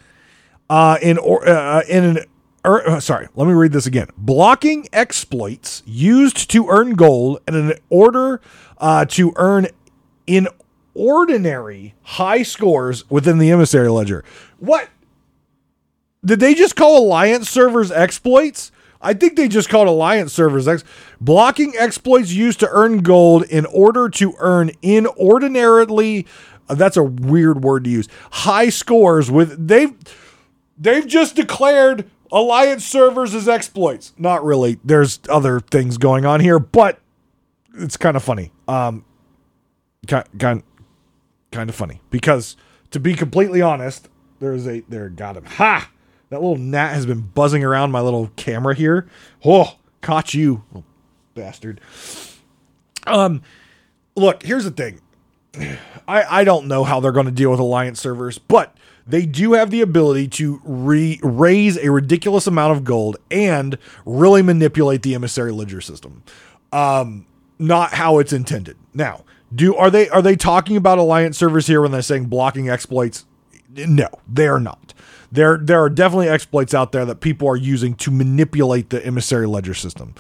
[0.69, 2.19] uh, in or uh, in an
[2.65, 4.09] er, uh, sorry, let me read this again.
[4.17, 8.41] Blocking exploits used to earn gold in an order
[8.79, 9.69] uh, to earn
[10.27, 10.49] in
[10.95, 14.25] ordinary high scores within the emissary ledger.
[14.59, 14.89] What?
[16.25, 18.73] Did they just call alliance servers exploits?
[19.01, 20.85] I think they just called alliance servers ex-
[21.19, 26.27] blocking exploits used to earn gold in order to earn inordinately
[26.71, 28.09] uh, that's a weird word to use.
[28.31, 29.93] High scores with they've
[30.79, 34.13] they've just declared alliance servers as exploits.
[34.19, 34.79] Not really.
[34.85, 37.01] There's other things going on here, but
[37.75, 38.53] it's kind of funny.
[38.69, 39.05] Um,
[40.07, 40.63] kind kind
[41.53, 42.57] kind of funny because
[42.91, 44.09] to be completely honest,
[44.39, 45.45] there's a there got him.
[45.45, 45.91] Ha!
[46.31, 49.09] That little gnat has been buzzing around my little camera here.
[49.45, 50.63] Oh, caught you,
[51.35, 51.81] bastard.
[53.07, 53.43] Um,
[54.15, 55.01] look, here's the thing.
[56.09, 58.77] I I don't know how they're going to deal with alliance servers, but
[59.11, 64.43] they do have the ability to re- raise a ridiculous amount of gold and really
[64.43, 66.23] manipulate the emissary ledger system.
[66.73, 67.27] Um,
[67.59, 68.77] not how it's intended.
[68.95, 72.69] Now, do are they are they talking about alliance servers here when they're saying blocking
[72.69, 73.27] exploits?
[73.75, 74.95] No, they are not.
[75.33, 79.47] There there are definitely exploits out there that people are using to manipulate the emissary
[79.47, 80.15] ledger system.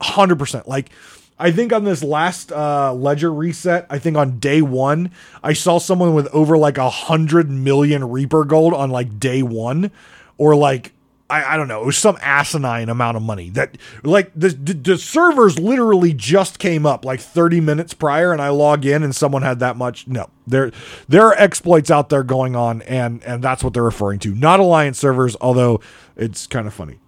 [0.00, 0.66] 100%.
[0.66, 0.90] Like
[1.38, 5.10] I think on this last uh, ledger reset, I think on day one,
[5.42, 9.90] I saw someone with over like a hundred million Reaper gold on like day one,
[10.38, 10.92] or like
[11.28, 14.74] I, I don't know, it was some asinine amount of money that like the, the,
[14.74, 19.14] the servers literally just came up like 30 minutes prior, and I log in and
[19.14, 20.06] someone had that much.
[20.06, 20.70] No, there
[21.08, 24.60] there are exploits out there going on, and and that's what they're referring to, not
[24.60, 25.80] alliance servers, although
[26.16, 26.98] it's kind of funny.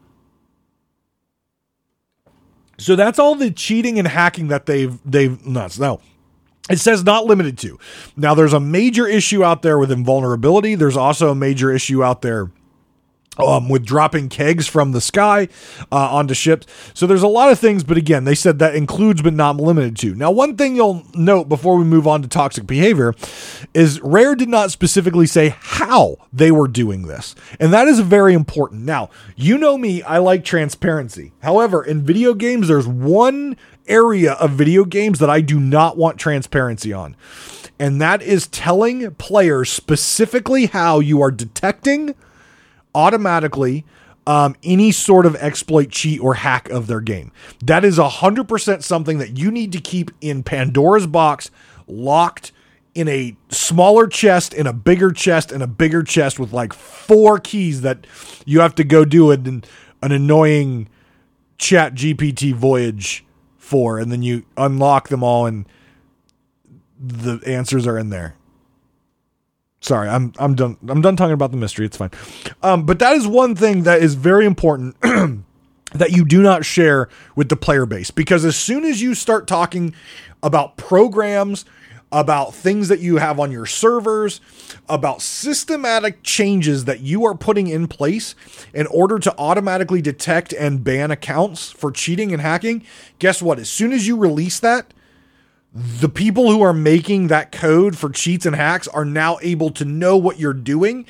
[2.79, 5.79] So that's all the cheating and hacking that they've they've nuts.
[5.79, 6.01] Now,
[6.70, 7.79] it says not limited to.
[8.16, 10.74] Now there's a major issue out there with invulnerability.
[10.74, 12.51] There's also a major issue out there
[13.39, 15.49] um, with dropping kegs from the sky
[15.93, 16.66] uh, onto ships.
[16.95, 19.97] So there's a lot of things, but again, they said that includes but not limited
[19.99, 20.14] to.
[20.14, 23.14] Now, one thing you'll note before we move on to toxic behavior
[23.74, 27.34] is Rare did not specifically say how they were doing this.
[27.61, 28.82] And that is very important.
[28.82, 31.32] Now, you know me, I like transparency.
[31.43, 36.18] However, in video games, there's one area of video games that I do not want
[36.18, 37.16] transparency on.
[37.78, 42.14] And that is telling players specifically how you are detecting
[42.99, 43.84] automatically
[44.26, 47.30] um, any sort of exploit, cheat, or hack of their game.
[47.64, 51.51] That is 100% something that you need to keep in Pandora's box,
[51.86, 52.51] locked
[52.94, 57.38] in a smaller chest, in a bigger chest, in a bigger chest with like four
[57.38, 58.07] keys that
[58.44, 59.62] you have to go do an,
[60.03, 60.88] an annoying
[61.59, 63.24] ChatGPT voyage
[63.57, 63.99] for.
[63.99, 65.64] And then you unlock them all, and
[66.99, 68.34] the answers are in there.
[69.81, 70.76] Sorry, I'm I'm done.
[70.89, 71.87] I'm done talking about the mystery.
[71.87, 72.11] It's fine.
[72.62, 74.97] Um, but that is one thing that is very important
[75.93, 79.47] that you do not share with the player base because as soon as you start
[79.47, 79.95] talking
[80.43, 81.64] about programs,
[82.11, 84.41] about things that you have on your servers,
[84.89, 88.35] about systematic changes that you are putting in place
[88.72, 92.83] in order to automatically detect and ban accounts for cheating and hacking,
[93.18, 93.59] guess what?
[93.59, 94.93] As soon as you release that,
[95.79, 99.85] the people who are making that code for cheats and hacks are now able to
[99.85, 101.07] know what you're doing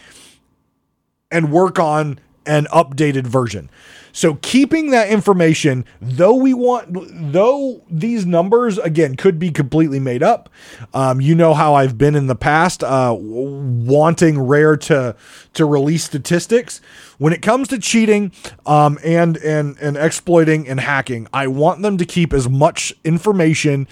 [1.30, 3.70] and work on an updated version.
[4.12, 6.88] So keeping that information, though we want,
[7.32, 10.50] though these numbers again could be completely made up.
[10.92, 15.14] Um, you know how I've been in the past, uh, wanting Rare to
[15.54, 16.80] to release statistics
[17.18, 18.32] when it comes to cheating,
[18.66, 21.28] um, and and and exploiting and hacking.
[21.32, 23.86] I want them to keep as much information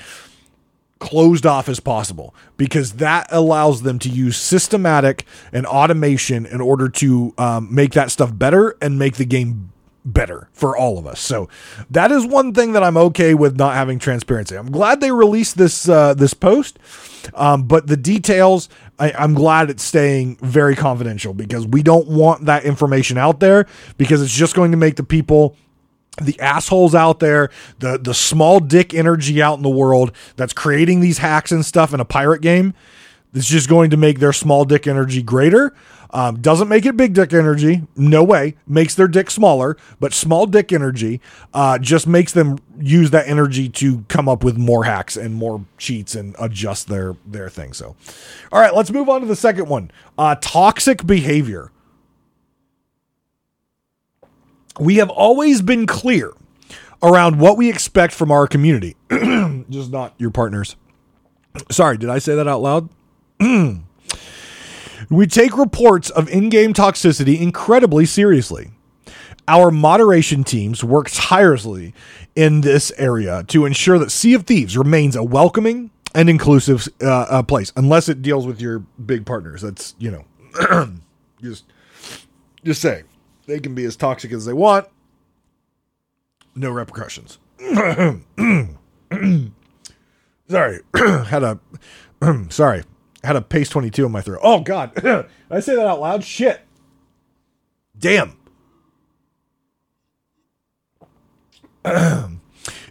[0.99, 6.89] closed off as possible because that allows them to use systematic and automation in order
[6.89, 9.73] to um, make that stuff better and make the game
[10.07, 11.21] better for all of us.
[11.21, 11.49] So
[11.91, 14.57] that is one thing that I'm okay with not having transparency.
[14.57, 16.79] I'm glad they released this uh, this post,
[17.35, 18.69] um, but the details
[18.99, 23.67] I, I'm glad it's staying very confidential because we don't want that information out there
[23.99, 25.57] because it's just going to make the people
[26.23, 31.01] the assholes out there, the the small dick energy out in the world that's creating
[31.01, 32.75] these hacks and stuff in a pirate game,
[33.35, 35.75] It's just going to make their small dick energy greater.
[36.11, 37.83] Um, doesn't make it big dick energy.
[37.97, 38.57] No way.
[38.67, 41.21] Makes their dick smaller, but small dick energy
[41.53, 45.67] uh, just makes them use that energy to come up with more hacks and more
[45.77, 47.75] cheats and adjust their their thing.
[47.75, 47.97] So,
[48.53, 49.91] all right, let's move on to the second one.
[50.17, 51.71] Uh, toxic behavior.
[54.79, 56.33] We have always been clear
[57.03, 58.97] around what we expect from our community,
[59.71, 60.77] just not your partners.
[61.71, 62.89] Sorry, did I say that out loud?
[65.11, 68.71] we take reports of in game toxicity incredibly seriously.
[69.49, 71.95] Our moderation teams work tirelessly
[72.35, 77.27] in this area to ensure that Sea of Thieves remains a welcoming and inclusive uh,
[77.29, 79.63] uh, place, unless it deals with your big partners.
[79.63, 80.95] That's, you know,
[81.43, 81.65] just,
[82.65, 83.05] just say
[83.47, 84.87] they can be as toxic as they want.
[86.55, 87.39] No repercussions.
[90.49, 91.59] sorry, had a,
[92.49, 92.83] sorry,
[93.23, 94.41] had a pace 22 in my throat.
[94.43, 94.93] Oh God,
[95.51, 96.25] I say that out loud?
[96.25, 96.61] Shit.
[97.99, 98.37] Damn.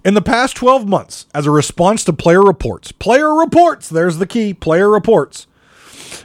[0.06, 4.28] In the past 12 months, as a response to player reports, player reports, there's the
[4.28, 5.48] key, player reports,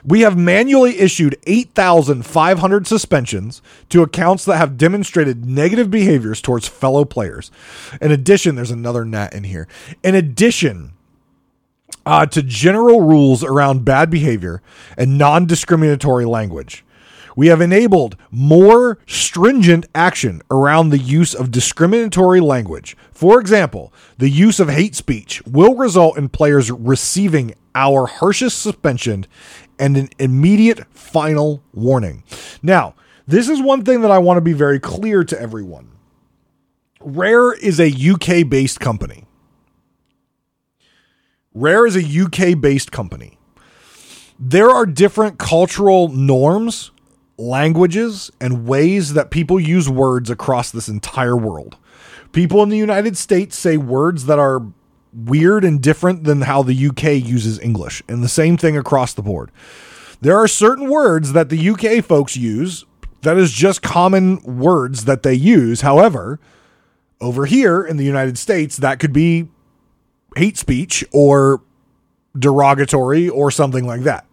[0.04, 7.04] we have manually issued 8,500 suspensions to accounts that have demonstrated negative behaviors towards fellow
[7.04, 7.50] players.
[8.00, 9.68] In addition, there's another nat in here.
[10.02, 10.92] In addition,
[12.06, 14.62] uh, to general rules around bad behavior
[14.96, 16.84] and non discriminatory language.
[17.36, 22.96] We have enabled more stringent action around the use of discriminatory language.
[23.12, 29.26] For example, the use of hate speech will result in players receiving our harshest suspension
[29.80, 32.22] and an immediate final warning.
[32.62, 32.94] Now,
[33.26, 35.90] this is one thing that I want to be very clear to everyone.
[37.00, 39.24] Rare is a UK based company.
[41.54, 43.38] Rare is a UK based company.
[44.38, 46.90] There are different cultural norms,
[47.36, 51.76] languages, and ways that people use words across this entire world.
[52.32, 54.62] People in the United States say words that are
[55.12, 59.22] weird and different than how the UK uses English, and the same thing across the
[59.22, 59.50] board.
[60.20, 62.84] There are certain words that the UK folks use
[63.22, 65.80] that is just common words that they use.
[65.80, 66.40] However,
[67.20, 69.48] over here in the United States, that could be
[70.36, 71.62] hate speech or
[72.38, 74.26] derogatory or something like that.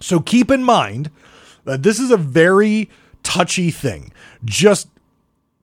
[0.00, 1.10] So keep in mind
[1.64, 2.90] that this is a very
[3.22, 4.12] touchy thing.
[4.44, 4.88] Just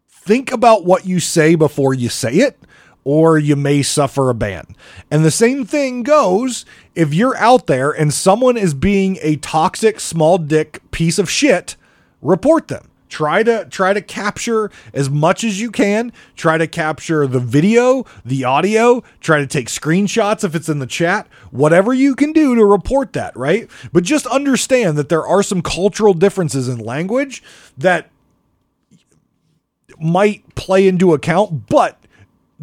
[0.10, 2.60] think about what you say before you say it,
[3.06, 4.76] or you may suffer a ban.
[5.10, 10.02] And the same thing goes if you're out there and someone is being a toxic,
[10.02, 11.78] small dick piece of shit,
[12.22, 12.90] report them.
[13.08, 16.12] Try to try to capture as much as you can.
[16.36, 19.04] Try to capture the video the audio.
[19.22, 21.28] Try to take screenshots if it's in the chat.
[21.52, 23.70] Whatever you can do to report that right?
[23.94, 27.44] But just understand that there are some cultural differences in language
[27.78, 28.10] that
[30.00, 31.98] might play into account but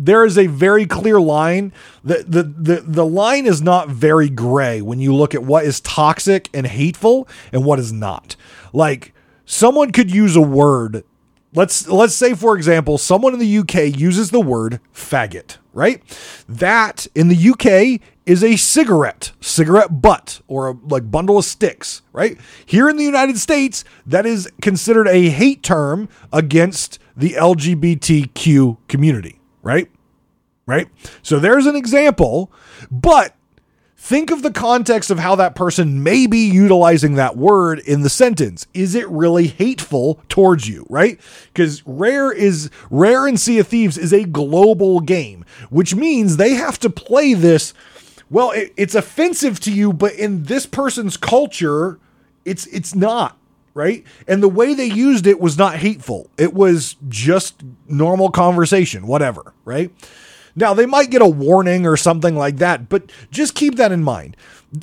[0.05, 1.72] there is a very clear line.
[2.03, 5.80] The, the the the line is not very gray when you look at what is
[5.80, 8.36] toxic and hateful and what is not.
[8.72, 11.05] Like someone could use a word.
[11.55, 16.03] Let's let's say for example, someone in the UK uses the word faggot, right?
[16.48, 22.03] That in the UK is a cigarette, cigarette butt or a like bundle of sticks,
[22.12, 22.38] right?
[22.66, 29.38] Here in the United States, that is considered a hate term against the LGBTQ community,
[29.62, 29.90] right?
[30.66, 30.88] Right?
[31.22, 32.52] So there's an example,
[32.90, 33.34] but
[34.02, 38.10] think of the context of how that person may be utilizing that word in the
[38.10, 38.66] sentence.
[38.74, 41.20] Is it really hateful towards you, right?
[41.52, 46.54] Because Rare is Rare and Sea of Thieves is a global game, which means they
[46.54, 47.74] have to play this.
[48.28, 52.00] Well, it, it's offensive to you, but in this person's culture,
[52.44, 53.38] it's it's not
[53.74, 54.04] right?
[54.28, 56.28] And the way they used it was not hateful.
[56.36, 59.90] It was just normal conversation, whatever, right?
[60.55, 64.05] Now, they might get a warning or something like that, but just keep that in
[64.05, 64.36] mind.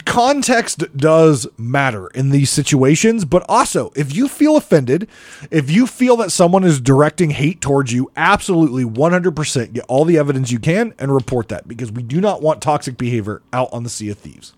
[0.05, 5.07] Context does matter in these situations, but also if you feel offended,
[5.49, 10.17] if you feel that someone is directing hate towards you, absolutely 100% get all the
[10.17, 13.83] evidence you can and report that because we do not want toxic behavior out on
[13.83, 14.53] the Sea of Thieves.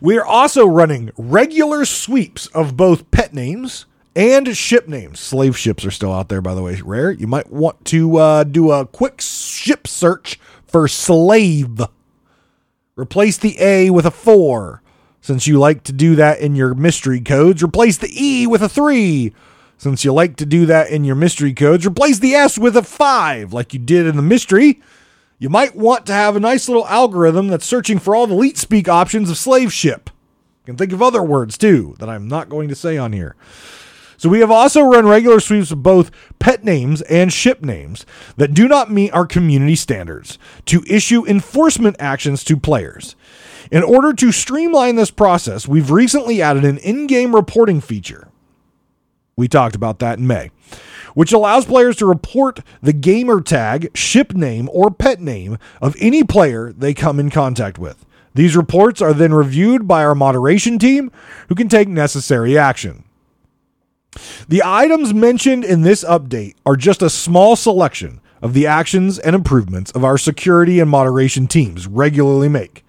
[0.00, 3.86] We are also running regular sweeps of both pet names
[4.18, 5.20] and ship names.
[5.20, 6.80] Slave ships are still out there, by the way.
[6.84, 7.12] Rare.
[7.12, 11.80] You might want to uh, do a quick ship search for slave.
[12.96, 14.82] Replace the A with a four,
[15.20, 17.62] since you like to do that in your mystery codes.
[17.62, 19.32] Replace the E with a three,
[19.76, 21.86] since you like to do that in your mystery codes.
[21.86, 24.82] Replace the S with a five, like you did in the mystery.
[25.38, 28.58] you might want to have a nice little algorithm that's searching for all the leet
[28.58, 30.10] speak options of slave ship.
[30.66, 33.36] You can think of other words too that I'm not going to say on here.
[34.18, 36.10] So we have also run regular sweeps of both
[36.40, 38.04] pet names and ship names
[38.36, 43.14] that do not meet our community standards to issue enforcement actions to players.
[43.70, 48.26] In order to streamline this process, we've recently added an in game reporting feature.
[49.36, 50.50] We talked about that in May,
[51.14, 56.24] which allows players to report the gamer tag, ship name, or pet name of any
[56.24, 58.04] player they come in contact with.
[58.34, 61.12] These reports are then reviewed by our moderation team,
[61.48, 63.04] who can take necessary action.
[64.48, 69.34] The items mentioned in this update are just a small selection of the actions and
[69.34, 72.84] improvements of our security and moderation teams regularly make.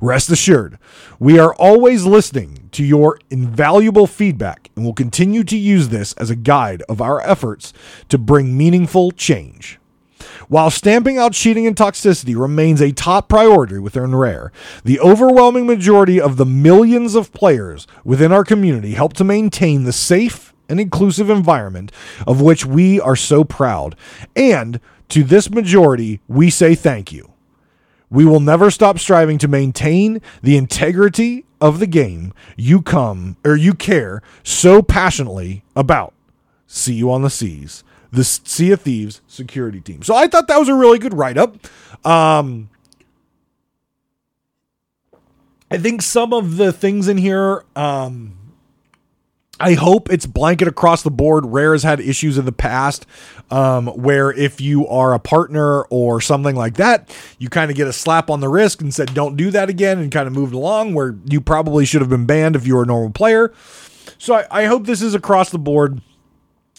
[0.00, 0.78] Rest assured,
[1.18, 6.30] we are always listening to your invaluable feedback and will continue to use this as
[6.30, 7.72] a guide of our efforts
[8.08, 9.80] to bring meaningful change.
[10.48, 14.52] While stamping out cheating and toxicity remains a top priority within Rare,
[14.84, 19.92] the overwhelming majority of the millions of players within our community help to maintain the
[19.92, 21.92] safe and inclusive environment
[22.26, 23.96] of which we are so proud.
[24.36, 27.32] And to this majority, we say thank you.
[28.10, 33.56] We will never stop striving to maintain the integrity of the game you come or
[33.56, 36.14] you care so passionately about.
[36.66, 37.84] See you on the seas.
[38.10, 40.02] The Sea of Thieves security team.
[40.02, 41.56] So I thought that was a really good write up.
[42.06, 42.70] Um,
[45.70, 48.37] I think some of the things in here um,
[49.60, 51.44] I hope it's blanket across the board.
[51.46, 53.06] Rare has had issues in the past
[53.50, 57.88] um, where if you are a partner or something like that, you kind of get
[57.88, 60.54] a slap on the wrist and said, don't do that again and kind of moved
[60.54, 63.52] along where you probably should have been banned if you were a normal player.
[64.18, 66.00] So I, I hope this is across the board.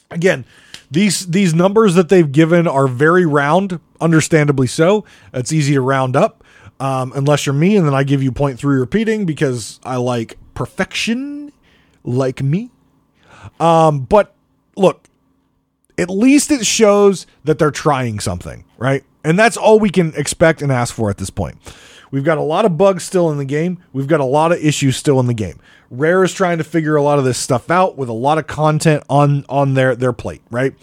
[0.09, 0.45] Again,
[0.89, 5.05] these these numbers that they've given are very round, understandably so.
[5.33, 6.43] It's easy to round up.
[6.79, 11.48] Um, unless you're me, and then I give you 0.3 repeating because I like perfection
[12.03, 12.69] like me.
[13.59, 14.33] Um, but
[14.75, 15.07] look,
[15.97, 19.03] at least it shows that they're trying something, right?
[19.23, 21.57] And that's all we can expect and ask for at this point.
[22.11, 23.83] We've got a lot of bugs still in the game.
[23.93, 25.59] We've got a lot of issues still in the game.
[25.91, 28.47] Rare is trying to figure a lot of this stuff out with a lot of
[28.47, 30.73] content on on their their plate, right?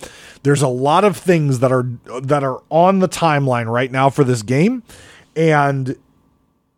[0.43, 1.89] There's a lot of things that are
[2.23, 4.83] that are on the timeline right now for this game.
[5.35, 5.97] And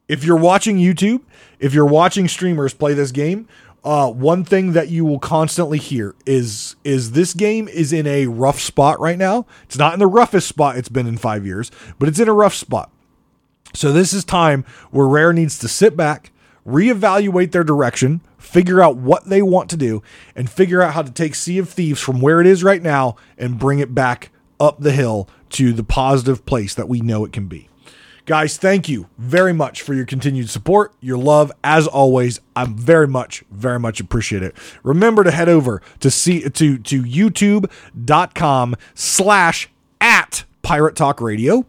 [0.08, 1.20] if you're watching YouTube,
[1.58, 3.48] if you're watching streamers play this game,
[3.84, 8.26] uh, one thing that you will constantly hear is is this game is in a
[8.26, 9.46] rough spot right now.
[9.64, 12.32] It's not in the roughest spot it's been in five years, but it's in a
[12.32, 12.90] rough spot.
[13.74, 16.32] So this is time where Rare needs to sit back,
[16.66, 20.02] reevaluate their direction, figure out what they want to do,
[20.34, 23.16] and figure out how to take Sea of Thieves from where it is right now
[23.36, 27.32] and bring it back up the hill to the positive place that we know it
[27.32, 27.67] can be.
[28.28, 31.50] Guys, thank you very much for your continued support, your love.
[31.64, 34.54] As always, I'm very much, very much appreciate it.
[34.82, 39.70] Remember to head over to see to to youtube.com slash
[40.02, 41.64] at Pirate Talk Radio.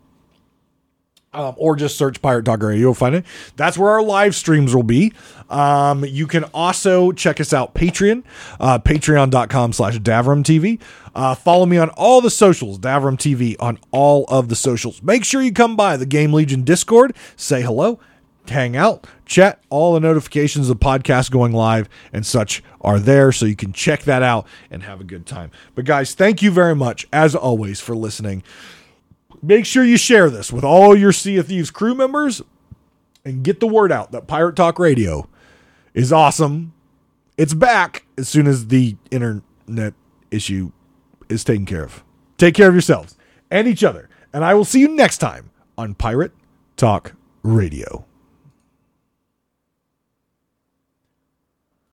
[1.32, 2.80] Um, or just search Pirate Talk Radio.
[2.80, 3.26] You'll find it.
[3.56, 5.14] That's where our live streams will be.
[5.48, 8.24] Um, you can also check us out Patreon,
[8.60, 10.80] uh, patreon.com slash Davrim TV.
[11.14, 15.04] Uh, follow me on all the socials, Davrim TV on all of the socials.
[15.04, 18.00] Make sure you come by the Game Legion Discord, say hello,
[18.48, 19.62] hang out, chat.
[19.70, 23.74] All the notifications of the podcast going live and such are there, so you can
[23.74, 25.52] check that out and have a good time.
[25.76, 28.44] But guys, thank you very much, as always, for listening.
[29.42, 32.42] Make sure you share this with all your Sea of Thieves crew members
[33.24, 35.30] and get the word out that Pirate Talk Radio
[35.94, 36.74] is awesome.
[37.38, 39.94] It's back as soon as the internet
[40.30, 40.72] issue
[41.30, 42.04] is taken care of.
[42.38, 43.16] Take care of yourselves
[43.50, 44.10] and each other.
[44.34, 46.34] And I will see you next time on Pirate
[46.76, 47.14] Talk
[47.44, 48.06] Radio.